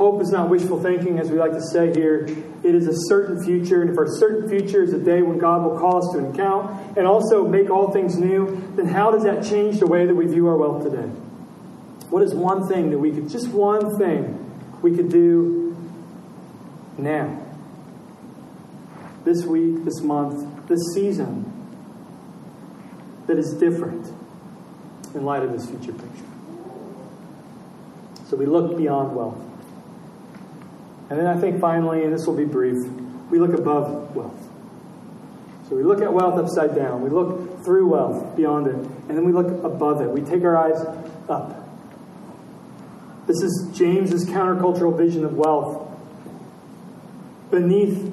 Hope 0.00 0.22
is 0.22 0.30
not 0.30 0.48
wishful 0.48 0.82
thinking, 0.82 1.18
as 1.18 1.30
we 1.30 1.38
like 1.38 1.52
to 1.52 1.60
say 1.60 1.92
here. 1.92 2.24
It 2.62 2.74
is 2.74 2.86
a 2.86 2.94
certain 3.08 3.44
future, 3.44 3.82
and 3.82 3.90
if 3.90 3.98
our 3.98 4.06
certain 4.06 4.48
future 4.48 4.82
is 4.82 4.94
a 4.94 4.98
day 4.98 5.20
when 5.20 5.36
God 5.38 5.62
will 5.62 5.78
call 5.78 5.98
us 5.98 6.12
to 6.14 6.18
an 6.20 6.34
account 6.34 6.96
and 6.96 7.06
also 7.06 7.46
make 7.46 7.68
all 7.68 7.90
things 7.90 8.16
new, 8.16 8.72
then 8.76 8.86
how 8.86 9.10
does 9.10 9.24
that 9.24 9.44
change 9.44 9.78
the 9.78 9.86
way 9.86 10.06
that 10.06 10.14
we 10.14 10.26
view 10.26 10.48
our 10.48 10.56
wealth 10.56 10.84
today? 10.84 11.08
What 12.08 12.22
is 12.22 12.34
one 12.34 12.66
thing 12.66 12.90
that 12.90 12.98
we 12.98 13.10
could, 13.10 13.28
just 13.28 13.48
one 13.48 13.98
thing 13.98 14.50
we 14.80 14.96
could 14.96 15.10
do 15.10 15.76
now? 16.96 17.46
This 19.24 19.44
week, 19.44 19.84
this 19.84 20.00
month, 20.00 20.66
this 20.66 20.80
season 20.94 21.44
that 23.26 23.38
is 23.38 23.52
different 23.52 24.06
in 25.14 25.26
light 25.26 25.42
of 25.42 25.52
this 25.52 25.68
future 25.68 25.92
picture. 25.92 26.29
So 28.30 28.36
we 28.36 28.46
look 28.46 28.76
beyond 28.76 29.16
wealth. 29.16 29.40
And 31.10 31.18
then 31.18 31.26
I 31.26 31.36
think 31.40 31.60
finally, 31.60 32.04
and 32.04 32.12
this 32.12 32.28
will 32.28 32.36
be 32.36 32.44
brief, 32.44 32.76
we 33.28 33.40
look 33.40 33.58
above 33.58 34.14
wealth. 34.14 34.40
So 35.68 35.74
we 35.74 35.82
look 35.82 36.00
at 36.00 36.12
wealth 36.12 36.38
upside 36.38 36.76
down. 36.76 37.02
We 37.02 37.10
look 37.10 37.64
through 37.64 37.88
wealth, 37.88 38.36
beyond 38.36 38.68
it. 38.68 38.76
And 38.76 39.10
then 39.18 39.24
we 39.24 39.32
look 39.32 39.64
above 39.64 40.00
it. 40.00 40.10
We 40.10 40.20
take 40.20 40.44
our 40.44 40.56
eyes 40.56 40.80
up. 41.28 41.68
This 43.26 43.42
is 43.42 43.70
James's 43.74 44.26
countercultural 44.26 44.96
vision 44.96 45.24
of 45.24 45.34
wealth. 45.34 45.88
Beneath 47.50 48.12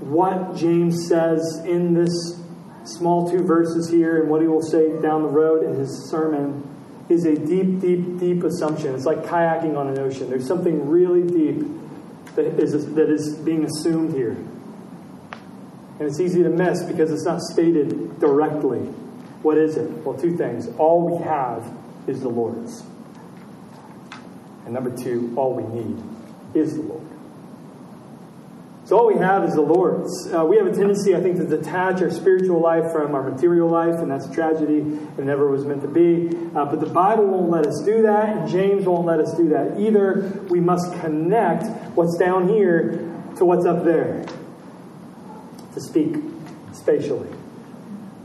what 0.00 0.56
James 0.56 1.08
says 1.08 1.42
in 1.66 1.92
this 1.92 2.40
small 2.84 3.30
two 3.30 3.44
verses 3.44 3.90
here 3.90 4.22
and 4.22 4.30
what 4.30 4.40
he 4.40 4.48
will 4.48 4.62
say 4.62 4.98
down 5.02 5.22
the 5.22 5.28
road 5.28 5.62
in 5.62 5.74
his 5.74 6.08
sermon 6.10 6.66
is 7.08 7.24
a 7.24 7.34
deep, 7.34 7.80
deep, 7.80 8.18
deep 8.18 8.44
assumption. 8.44 8.94
It's 8.94 9.06
like 9.06 9.24
kayaking 9.24 9.76
on 9.76 9.88
an 9.88 9.98
ocean. 9.98 10.28
There's 10.28 10.46
something 10.46 10.88
really 10.88 11.22
deep 11.22 11.66
that 12.36 12.60
is, 12.60 12.94
that 12.94 13.10
is 13.10 13.34
being 13.36 13.64
assumed 13.64 14.14
here. 14.14 14.36
And 15.98 16.08
it's 16.08 16.20
easy 16.20 16.42
to 16.42 16.50
miss 16.50 16.84
because 16.84 17.10
it's 17.10 17.24
not 17.24 17.40
stated 17.40 18.20
directly. 18.20 18.80
What 19.42 19.58
is 19.58 19.76
it? 19.76 19.90
Well, 20.04 20.18
two 20.18 20.36
things. 20.36 20.68
All 20.78 21.16
we 21.16 21.24
have 21.24 21.76
is 22.06 22.20
the 22.20 22.28
Lord's. 22.28 22.84
And 24.64 24.74
number 24.74 24.94
two, 24.94 25.32
all 25.36 25.54
we 25.54 25.64
need 25.64 26.02
is 26.54 26.76
the 26.76 26.82
Lord. 26.82 27.07
So 28.88 28.98
all 28.98 29.06
we 29.06 29.18
have 29.18 29.44
is 29.44 29.52
the 29.52 29.60
Lord's. 29.60 30.32
Uh, 30.32 30.46
we 30.46 30.56
have 30.56 30.66
a 30.66 30.72
tendency, 30.72 31.14
I 31.14 31.20
think, 31.20 31.36
to 31.36 31.44
detach 31.44 32.00
our 32.00 32.08
spiritual 32.10 32.58
life 32.58 32.90
from 32.90 33.14
our 33.14 33.22
material 33.22 33.68
life, 33.68 33.96
and 33.96 34.10
that's 34.10 34.24
a 34.24 34.32
tragedy. 34.32 34.78
It 34.78 35.24
never 35.24 35.50
was 35.50 35.66
meant 35.66 35.82
to 35.82 35.88
be. 35.88 36.34
Uh, 36.56 36.64
but 36.64 36.80
the 36.80 36.86
Bible 36.86 37.26
won't 37.26 37.50
let 37.50 37.66
us 37.66 37.82
do 37.84 38.00
that, 38.00 38.34
and 38.34 38.48
James 38.48 38.86
won't 38.86 39.04
let 39.04 39.20
us 39.20 39.36
do 39.36 39.50
that 39.50 39.78
either. 39.78 40.42
We 40.48 40.60
must 40.60 40.90
connect 41.02 41.66
what's 41.96 42.16
down 42.16 42.48
here 42.48 42.92
to 43.36 43.44
what's 43.44 43.66
up 43.66 43.84
there 43.84 44.24
to 45.74 45.80
speak 45.82 46.16
spatially. 46.72 47.28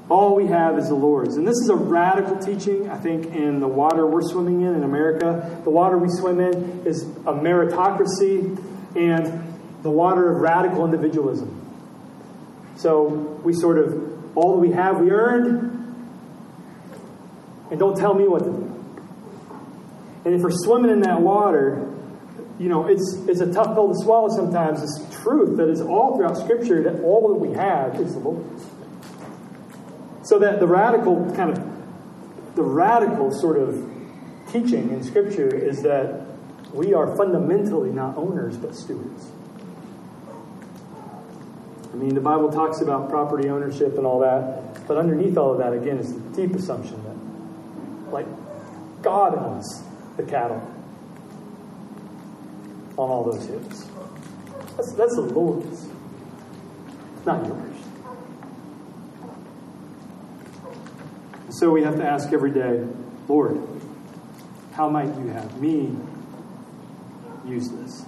All 0.08 0.34
we 0.34 0.48
have 0.48 0.78
is 0.78 0.88
the 0.88 0.96
Lord's. 0.96 1.36
And 1.36 1.46
this 1.46 1.58
is 1.58 1.68
a 1.72 1.76
radical 1.76 2.38
teaching, 2.38 2.90
I 2.90 2.98
think, 2.98 3.26
in 3.36 3.60
the 3.60 3.68
water 3.68 4.08
we're 4.08 4.22
swimming 4.22 4.62
in 4.62 4.76
in 4.76 4.84
America. 4.84 5.60
The 5.66 5.70
water 5.70 5.98
we 5.98 6.08
swim 6.08 6.40
in 6.40 6.84
is 6.86 7.04
a 7.04 7.34
meritocracy 7.34 8.58
and 8.96 9.53
the 9.84 9.92
water 9.92 10.34
of 10.34 10.42
radical 10.42 10.86
individualism. 10.86 11.60
So 12.78 13.04
we 13.44 13.54
sort 13.54 13.78
of, 13.78 14.36
all 14.36 14.54
that 14.54 14.68
we 14.68 14.72
have, 14.72 15.00
we 15.00 15.12
earned, 15.12 15.72
and 17.70 17.80
don't 17.80 17.96
tell 17.96 18.14
me 18.14 18.28
what 18.28 18.40
to 18.40 18.52
do. 18.52 18.70
And 20.26 20.34
if 20.34 20.42
we're 20.42 20.52
swimming 20.52 20.90
in 20.90 21.02
that 21.02 21.22
water, 21.22 21.90
you 22.60 22.70
know, 22.70 22.88
it's, 22.88 23.16
it's 23.28 23.42
a 23.42 23.52
tough 23.52 23.76
pill 23.76 23.90
to 23.94 24.04
swallow 24.04 24.30
sometimes. 24.30 24.82
It's 24.82 25.22
truth 25.22 25.58
that 25.58 25.70
is 25.70 25.82
all 25.82 26.16
throughout 26.16 26.38
Scripture 26.38 26.82
that 26.84 27.04
all 27.04 27.28
that 27.30 27.36
we 27.36 27.54
have 27.56 28.00
is 28.00 28.14
the 28.14 28.20
Lord's. 28.20 28.66
So 30.24 30.40
that 30.40 30.60
the 30.60 30.68
radical 30.68 31.30
kind 31.36 31.52
of, 31.52 32.56
the 32.56 32.64
radical 32.64 33.32
sort 33.32 33.58
of 33.58 33.90
teaching 34.52 34.92
in 34.92 35.04
Scripture 35.04 35.54
is 35.54 35.82
that 35.82 36.26
we 36.74 36.94
are 36.94 37.16
fundamentally 37.18 37.90
not 37.90 38.18
owners 38.18 38.56
but 38.56 38.76
stewards. 38.76 39.28
I 41.94 41.96
mean, 41.96 42.16
the 42.16 42.22
Bible 42.22 42.52
talks 42.52 42.82
about 42.82 43.08
property 43.10 43.50
ownership 43.50 43.98
and 43.98 44.06
all 44.06 44.20
that, 44.22 44.88
but 44.88 44.98
underneath 44.98 45.38
all 45.38 45.52
of 45.52 45.60
that, 45.60 45.74
again, 45.74 46.00
is 46.00 46.12
the 46.12 46.20
deep 46.36 46.56
assumption 46.56 47.02
that, 47.04 48.12
like, 48.12 48.26
God 49.04 49.38
owns 49.38 49.84
the 50.18 50.24
cattle 50.24 50.62
on 52.98 53.10
all 53.10 53.24
those 53.24 53.46
hills. 53.46 53.88
That's, 54.76 54.92
that's 54.94 55.16
the 55.16 55.22
Lord's, 55.22 55.88
not 57.28 57.46
yours. 57.46 57.76
So 61.50 61.70
we 61.70 61.84
have 61.84 61.98
to 61.98 62.06
ask 62.06 62.34
every 62.34 62.52
day, 62.52 62.88
Lord, 63.28 63.62
how 64.74 64.90
might 64.90 65.16
you 65.20 65.28
have 65.28 65.62
me 65.62 65.96
use 67.46 67.70
this? 67.70 68.06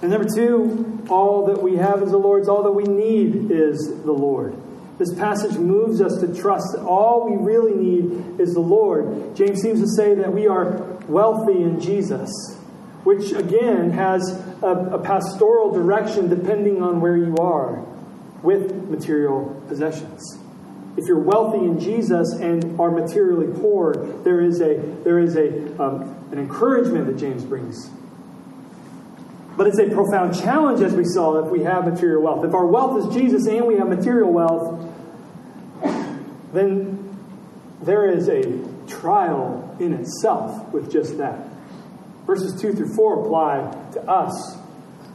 And 0.00 0.10
number 0.12 0.28
two, 0.32 1.04
all 1.10 1.46
that 1.46 1.60
we 1.60 1.76
have 1.76 2.02
is 2.02 2.10
the 2.10 2.18
Lord's, 2.18 2.48
all 2.48 2.62
that 2.62 2.72
we 2.72 2.84
need 2.84 3.50
is 3.50 3.78
the 4.04 4.12
Lord. 4.12 4.56
This 4.98 5.12
passage 5.14 5.56
moves 5.56 6.00
us 6.00 6.20
to 6.20 6.34
trust 6.34 6.72
that 6.72 6.82
all 6.82 7.28
we 7.28 7.36
really 7.36 7.74
need 7.74 8.40
is 8.40 8.54
the 8.54 8.60
Lord. 8.60 9.36
James 9.36 9.60
seems 9.60 9.80
to 9.80 9.88
say 9.88 10.14
that 10.14 10.32
we 10.32 10.46
are 10.46 10.98
wealthy 11.08 11.62
in 11.62 11.80
Jesus, 11.80 12.30
which 13.04 13.32
again 13.32 13.90
has 13.90 14.30
a, 14.62 14.66
a 14.66 14.98
pastoral 14.98 15.72
direction 15.72 16.28
depending 16.28 16.82
on 16.82 17.00
where 17.00 17.16
you 17.16 17.36
are 17.36 17.84
with 18.42 18.88
material 18.88 19.62
possessions. 19.68 20.38
If 20.96 21.06
you're 21.06 21.20
wealthy 21.20 21.58
in 21.58 21.78
Jesus 21.78 22.32
and 22.34 22.78
are 22.80 22.90
materially 22.90 23.52
poor, 23.60 23.94
there 24.24 24.40
is 24.40 24.60
a 24.60 24.78
there 25.04 25.20
is 25.20 25.36
a 25.36 25.80
um, 25.80 26.02
an 26.32 26.38
encouragement 26.38 27.06
that 27.06 27.16
James 27.16 27.44
brings 27.44 27.88
but 29.58 29.66
it's 29.66 29.80
a 29.80 29.90
profound 29.90 30.40
challenge, 30.40 30.80
as 30.82 30.94
we 30.94 31.04
saw, 31.04 31.44
if 31.44 31.50
we 31.50 31.64
have 31.64 31.84
material 31.84 32.22
wealth. 32.22 32.44
If 32.44 32.54
our 32.54 32.64
wealth 32.64 33.04
is 33.04 33.12
Jesus 33.12 33.48
and 33.48 33.66
we 33.66 33.74
have 33.74 33.88
material 33.88 34.32
wealth, 34.32 34.88
then 36.52 37.16
there 37.82 38.08
is 38.08 38.28
a 38.28 38.44
trial 38.86 39.76
in 39.80 39.94
itself 39.94 40.72
with 40.72 40.92
just 40.92 41.18
that. 41.18 41.48
Verses 42.24 42.60
2 42.60 42.72
through 42.74 42.94
4 42.94 43.24
apply 43.24 43.90
to 43.94 44.02
us 44.08 44.56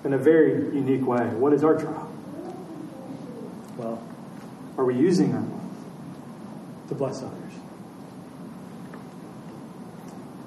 in 0.03 0.13
a 0.13 0.17
very 0.17 0.75
unique 0.75 1.07
way. 1.07 1.25
What 1.27 1.53
is 1.53 1.63
our 1.63 1.77
trial? 1.77 2.11
Well, 3.77 4.03
are 4.77 4.83
we 4.83 4.95
using 4.95 5.33
our 5.33 5.41
wealth 5.41 6.89
to 6.89 6.95
bless 6.95 7.23
others? 7.23 7.53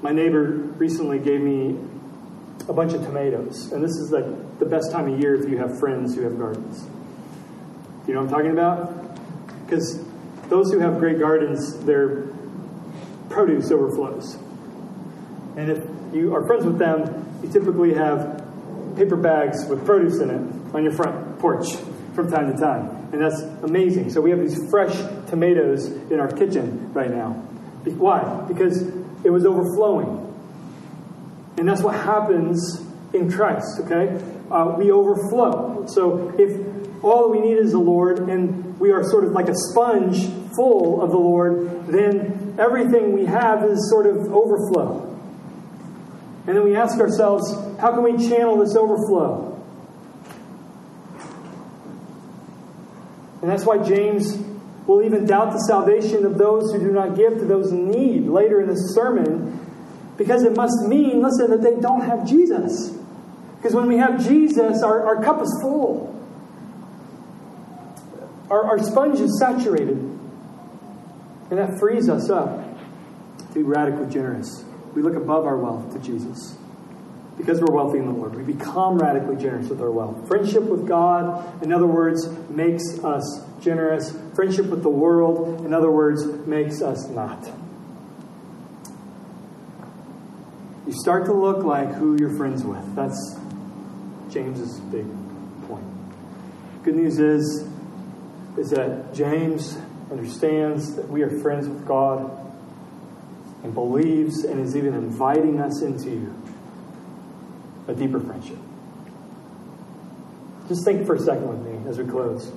My 0.02 0.12
neighbor 0.12 0.44
recently 0.76 1.18
gave 1.18 1.40
me 1.40 1.78
a 2.68 2.72
bunch 2.72 2.92
of 2.92 3.02
tomatoes. 3.04 3.72
And 3.72 3.82
this 3.82 3.92
is 3.92 4.10
like 4.10 4.58
the 4.58 4.66
best 4.66 4.90
time 4.90 5.12
of 5.12 5.20
year 5.20 5.34
if 5.34 5.48
you 5.48 5.58
have 5.58 5.78
friends 5.78 6.14
who 6.14 6.22
have 6.22 6.38
gardens. 6.38 6.84
You 8.06 8.14
know 8.14 8.22
what 8.22 8.28
I'm 8.28 8.34
talking 8.34 8.52
about? 8.52 9.18
Because 9.64 10.04
those 10.48 10.72
who 10.72 10.78
have 10.78 10.98
great 10.98 11.18
gardens, 11.18 11.78
their 11.84 12.28
produce 13.28 13.70
overflows. 13.70 14.36
And 15.56 15.70
if 15.70 15.84
you 16.14 16.34
are 16.34 16.46
friends 16.46 16.64
with 16.64 16.78
them, 16.78 17.40
you 17.42 17.50
typically 17.50 17.94
have 17.94 18.42
paper 18.96 19.16
bags 19.16 19.66
with 19.68 19.84
produce 19.84 20.20
in 20.20 20.30
it 20.30 20.74
on 20.74 20.82
your 20.82 20.92
front 20.92 21.38
porch 21.38 21.66
from 22.14 22.30
time 22.30 22.52
to 22.52 22.58
time. 22.58 22.88
And 23.12 23.20
that's 23.20 23.40
amazing. 23.62 24.10
So 24.10 24.20
we 24.20 24.30
have 24.30 24.40
these 24.40 24.58
fresh 24.70 24.94
tomatoes 25.28 25.86
in 25.86 26.18
our 26.18 26.28
kitchen 26.28 26.92
right 26.92 27.10
now. 27.10 27.32
Why? 27.84 28.44
Because 28.48 28.82
it 29.24 29.30
was 29.30 29.46
overflowing. 29.46 30.22
And 31.58 31.68
that's 31.68 31.82
what 31.82 31.94
happens 31.94 32.84
in 33.12 33.30
Christ, 33.30 33.80
okay? 33.80 34.22
Uh, 34.50 34.74
we 34.78 34.90
overflow. 34.90 35.86
So 35.86 36.34
if 36.38 37.04
all 37.04 37.30
we 37.30 37.40
need 37.40 37.58
is 37.58 37.72
the 37.72 37.78
Lord 37.78 38.28
and 38.28 38.78
we 38.78 38.90
are 38.90 39.02
sort 39.04 39.24
of 39.24 39.32
like 39.32 39.48
a 39.48 39.54
sponge 39.54 40.26
full 40.54 41.02
of 41.02 41.10
the 41.10 41.18
Lord, 41.18 41.86
then 41.86 42.56
everything 42.58 43.12
we 43.12 43.24
have 43.26 43.64
is 43.64 43.90
sort 43.90 44.06
of 44.06 44.16
overflow. 44.32 45.02
And 46.46 46.56
then 46.56 46.64
we 46.64 46.76
ask 46.76 46.98
ourselves, 46.98 47.52
how 47.80 47.92
can 47.92 48.02
we 48.02 48.28
channel 48.28 48.56
this 48.58 48.76
overflow? 48.76 49.52
And 53.42 53.50
that's 53.50 53.64
why 53.64 53.78
James 53.78 54.36
will 54.86 55.02
even 55.02 55.26
doubt 55.26 55.52
the 55.52 55.58
salvation 55.66 56.24
of 56.24 56.38
those 56.38 56.72
who 56.72 56.78
do 56.78 56.92
not 56.92 57.16
give 57.16 57.38
to 57.38 57.44
those 57.44 57.72
in 57.72 57.90
need 57.90 58.26
later 58.26 58.60
in 58.60 58.68
this 58.68 58.94
sermon 58.94 59.55
because 60.16 60.42
it 60.42 60.56
must 60.56 60.86
mean, 60.86 61.22
listen, 61.22 61.50
that 61.50 61.62
they 61.62 61.78
don't 61.80 62.02
have 62.02 62.26
Jesus. 62.26 62.90
Because 63.56 63.74
when 63.74 63.86
we 63.86 63.98
have 63.98 64.24
Jesus, 64.24 64.82
our, 64.82 65.04
our 65.04 65.22
cup 65.22 65.42
is 65.42 65.58
full. 65.60 66.12
Our, 68.50 68.64
our 68.64 68.78
sponge 68.78 69.20
is 69.20 69.38
saturated. 69.38 69.98
And 71.50 71.58
that 71.58 71.78
frees 71.78 72.08
us 72.08 72.30
up 72.30 72.64
to 73.38 73.54
be 73.54 73.62
radically 73.62 74.12
generous. 74.12 74.64
We 74.94 75.02
look 75.02 75.14
above 75.14 75.44
our 75.44 75.56
wealth 75.56 75.92
to 75.92 75.98
Jesus. 75.98 76.56
Because 77.36 77.60
we're 77.60 77.74
wealthy 77.74 77.98
in 77.98 78.06
the 78.06 78.12
Lord, 78.12 78.34
we 78.34 78.42
become 78.42 78.96
radically 78.96 79.36
generous 79.36 79.68
with 79.68 79.82
our 79.82 79.90
wealth. 79.90 80.26
Friendship 80.26 80.62
with 80.62 80.88
God, 80.88 81.62
in 81.62 81.70
other 81.70 81.86
words, 81.86 82.26
makes 82.48 82.98
us 83.04 83.44
generous. 83.60 84.16
Friendship 84.34 84.66
with 84.66 84.82
the 84.82 84.88
world, 84.88 85.66
in 85.66 85.74
other 85.74 85.90
words, 85.90 86.24
makes 86.46 86.80
us 86.80 87.08
not. 87.08 87.46
You 90.86 90.92
start 90.92 91.24
to 91.26 91.32
look 91.32 91.64
like 91.64 91.92
who 91.94 92.16
you're 92.18 92.36
friends 92.36 92.62
with. 92.64 92.94
That's 92.94 93.38
James's 94.30 94.78
big 94.80 95.06
point. 95.66 95.84
Good 96.84 96.94
news 96.94 97.18
is, 97.18 97.68
is 98.56 98.70
that 98.70 99.12
James 99.12 99.76
understands 100.10 100.94
that 100.94 101.08
we 101.08 101.22
are 101.22 101.40
friends 101.40 101.68
with 101.68 101.84
God 101.86 102.30
and 103.64 103.74
believes 103.74 104.44
and 104.44 104.60
is 104.60 104.76
even 104.76 104.94
inviting 104.94 105.60
us 105.60 105.82
into 105.82 106.32
a 107.88 107.94
deeper 107.94 108.20
friendship. 108.20 108.58
Just 110.68 110.84
think 110.84 111.04
for 111.06 111.16
a 111.16 111.20
second 111.20 111.48
with 111.48 111.60
me 111.66 111.88
as 111.90 111.98
we 111.98 112.04
close. 112.04 112.52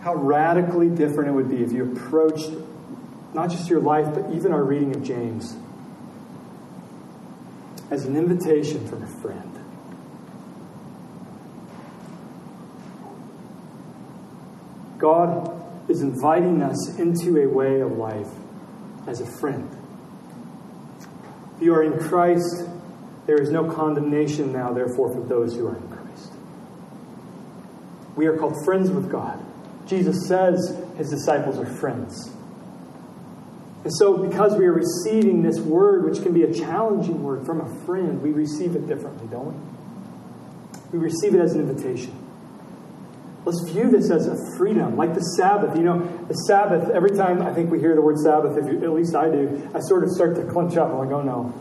How 0.00 0.14
radically 0.14 0.88
different 0.88 1.30
it 1.30 1.32
would 1.32 1.48
be 1.48 1.62
if 1.62 1.72
you 1.72 1.92
approached 1.92 2.50
not 3.34 3.50
just 3.50 3.68
your 3.68 3.80
life, 3.80 4.06
but 4.14 4.32
even 4.32 4.52
our 4.52 4.62
reading 4.62 4.94
of 4.94 5.02
James 5.02 5.56
as 7.90 8.04
an 8.04 8.16
invitation 8.16 8.86
from 8.88 9.02
a 9.02 9.06
friend. 9.06 9.52
God 14.98 15.90
is 15.90 16.02
inviting 16.02 16.62
us 16.62 16.98
into 16.98 17.38
a 17.42 17.48
way 17.48 17.80
of 17.80 17.92
life 17.92 18.30
as 19.06 19.20
a 19.20 19.26
friend. 19.38 19.70
If 21.56 21.62
you 21.62 21.74
are 21.74 21.82
in 21.82 21.98
Christ, 21.98 22.68
there 23.26 23.40
is 23.40 23.50
no 23.50 23.70
condemnation 23.70 24.52
now, 24.52 24.72
therefore, 24.72 25.12
for 25.12 25.20
those 25.20 25.54
who 25.54 25.66
are 25.68 25.76
in 25.76 25.88
Christ. 25.88 26.32
We 28.16 28.26
are 28.26 28.36
called 28.36 28.54
friends 28.64 28.90
with 28.90 29.10
God. 29.10 29.42
Jesus 29.86 30.26
says 30.26 30.76
his 30.96 31.10
disciples 31.10 31.58
are 31.58 31.66
friends. 31.66 32.35
And 33.86 33.94
so, 33.94 34.16
because 34.16 34.56
we 34.56 34.66
are 34.66 34.72
receiving 34.72 35.42
this 35.42 35.60
word, 35.60 36.10
which 36.10 36.20
can 36.20 36.32
be 36.32 36.42
a 36.42 36.52
challenging 36.52 37.22
word 37.22 37.46
from 37.46 37.60
a 37.60 37.86
friend, 37.86 38.20
we 38.20 38.32
receive 38.32 38.74
it 38.74 38.88
differently, 38.88 39.28
don't 39.30 39.54
we? 40.90 40.98
we 40.98 41.04
receive 41.04 41.36
it 41.36 41.40
as 41.40 41.54
an 41.54 41.60
invitation. 41.60 42.12
Let's 43.44 43.62
view 43.70 43.88
this 43.88 44.10
as 44.10 44.26
a 44.26 44.56
freedom, 44.56 44.96
like 44.96 45.14
the 45.14 45.20
Sabbath. 45.20 45.76
You 45.76 45.84
know, 45.84 46.00
the 46.26 46.34
Sabbath, 46.34 46.90
every 46.90 47.12
time 47.12 47.42
I 47.42 47.54
think 47.54 47.70
we 47.70 47.78
hear 47.78 47.94
the 47.94 48.02
word 48.02 48.18
Sabbath, 48.18 48.56
you, 48.56 48.82
at 48.82 48.92
least 48.92 49.14
I 49.14 49.30
do, 49.30 49.70
I 49.72 49.78
sort 49.78 50.02
of 50.02 50.10
start 50.10 50.34
to 50.34 50.44
clench 50.46 50.76
up. 50.76 50.90
I'm 50.90 50.98
like, 50.98 51.10
oh 51.10 51.22
no. 51.22 51.54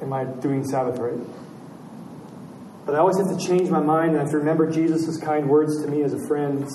Am 0.00 0.12
I 0.12 0.26
doing 0.26 0.62
Sabbath 0.62 1.00
right? 1.00 1.18
But 2.86 2.94
I 2.94 2.98
always 2.98 3.16
have 3.16 3.36
to 3.36 3.44
change 3.44 3.68
my 3.68 3.80
mind 3.80 4.10
and 4.10 4.18
I 4.18 4.20
have 4.20 4.30
to 4.30 4.38
remember 4.38 4.70
Jesus' 4.70 5.18
kind 5.18 5.48
words 5.48 5.82
to 5.82 5.88
me 5.88 6.02
as 6.02 6.12
a 6.12 6.24
friend. 6.28 6.68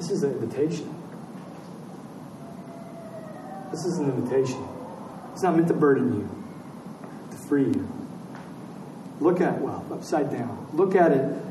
This 0.00 0.10
is 0.12 0.22
an 0.22 0.32
invitation. 0.32 0.94
This 3.70 3.84
is 3.84 3.98
an 3.98 4.06
invitation. 4.06 4.66
It's 5.34 5.42
not 5.42 5.56
meant 5.56 5.68
to 5.68 5.74
burden 5.74 6.20
you, 6.20 6.46
to 7.30 7.36
free 7.36 7.64
you. 7.64 7.86
Look 9.20 9.42
at 9.42 9.60
wealth 9.60 9.92
upside 9.92 10.32
down. 10.32 10.68
Look 10.72 10.94
at 10.94 11.12
it. 11.12 11.44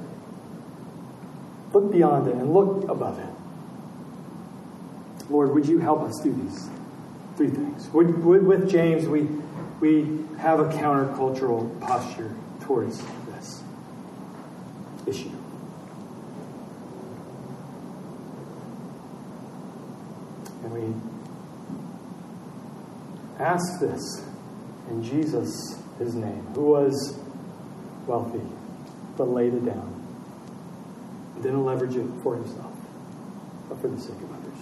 Look 1.74 1.92
beyond 1.92 2.28
it 2.28 2.38
and 2.38 2.52
look 2.52 2.90
above 2.90 3.20
it. 3.20 3.30
Lord, 5.30 5.54
would 5.54 5.68
you 5.68 5.78
help 5.78 6.02
us 6.02 6.20
do 6.20 6.34
these 6.34 6.70
three 7.38 7.52
things? 7.52 7.88
Would, 7.90 8.24
would, 8.24 8.48
with 8.48 8.68
James, 8.68 9.08
we, 9.08 9.28
we 9.80 10.26
have 10.40 10.60
a 10.60 10.66
countercultural 10.70 11.80
posture 11.82 12.34
towards 12.62 13.00
this 13.28 13.62
issue. 15.06 15.39
And 20.70 20.74
we 20.74 20.94
ask 23.40 23.80
this 23.80 24.24
in 24.90 25.04
Jesus, 25.04 25.80
his 25.98 26.16
name, 26.16 26.46
who 26.54 26.66
was 26.66 27.20
wealthy, 28.06 28.42
but 29.18 29.30
laid 29.30 29.54
it 29.54 29.66
down. 29.66 29.96
Didn't 31.42 31.64
leverage 31.64 31.96
it 31.96 32.08
for 32.22 32.36
himself, 32.36 32.74
but 33.68 33.80
for 33.80 33.88
the 33.88 34.00
sake 34.00 34.18
of 34.18 34.32
others. 34.32 34.58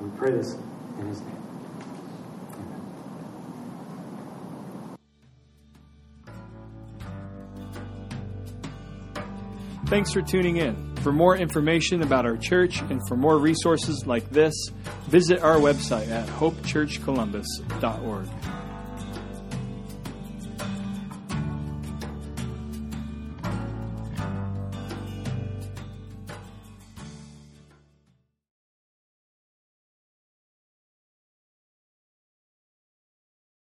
We 0.00 0.10
pray 0.18 0.32
this 0.32 0.56
in 0.98 1.06
his 1.06 1.20
name. 1.20 1.41
Thanks 9.92 10.08
for 10.10 10.22
tuning 10.22 10.56
in. 10.56 10.96
For 11.02 11.12
more 11.12 11.36
information 11.36 12.00
about 12.00 12.24
our 12.24 12.38
church 12.38 12.80
and 12.80 13.06
for 13.06 13.14
more 13.14 13.36
resources 13.36 14.06
like 14.06 14.30
this, 14.30 14.54
visit 15.08 15.42
our 15.42 15.56
website 15.56 16.08
at 16.08 16.26
hopechurchcolumbus.org. 16.28 18.26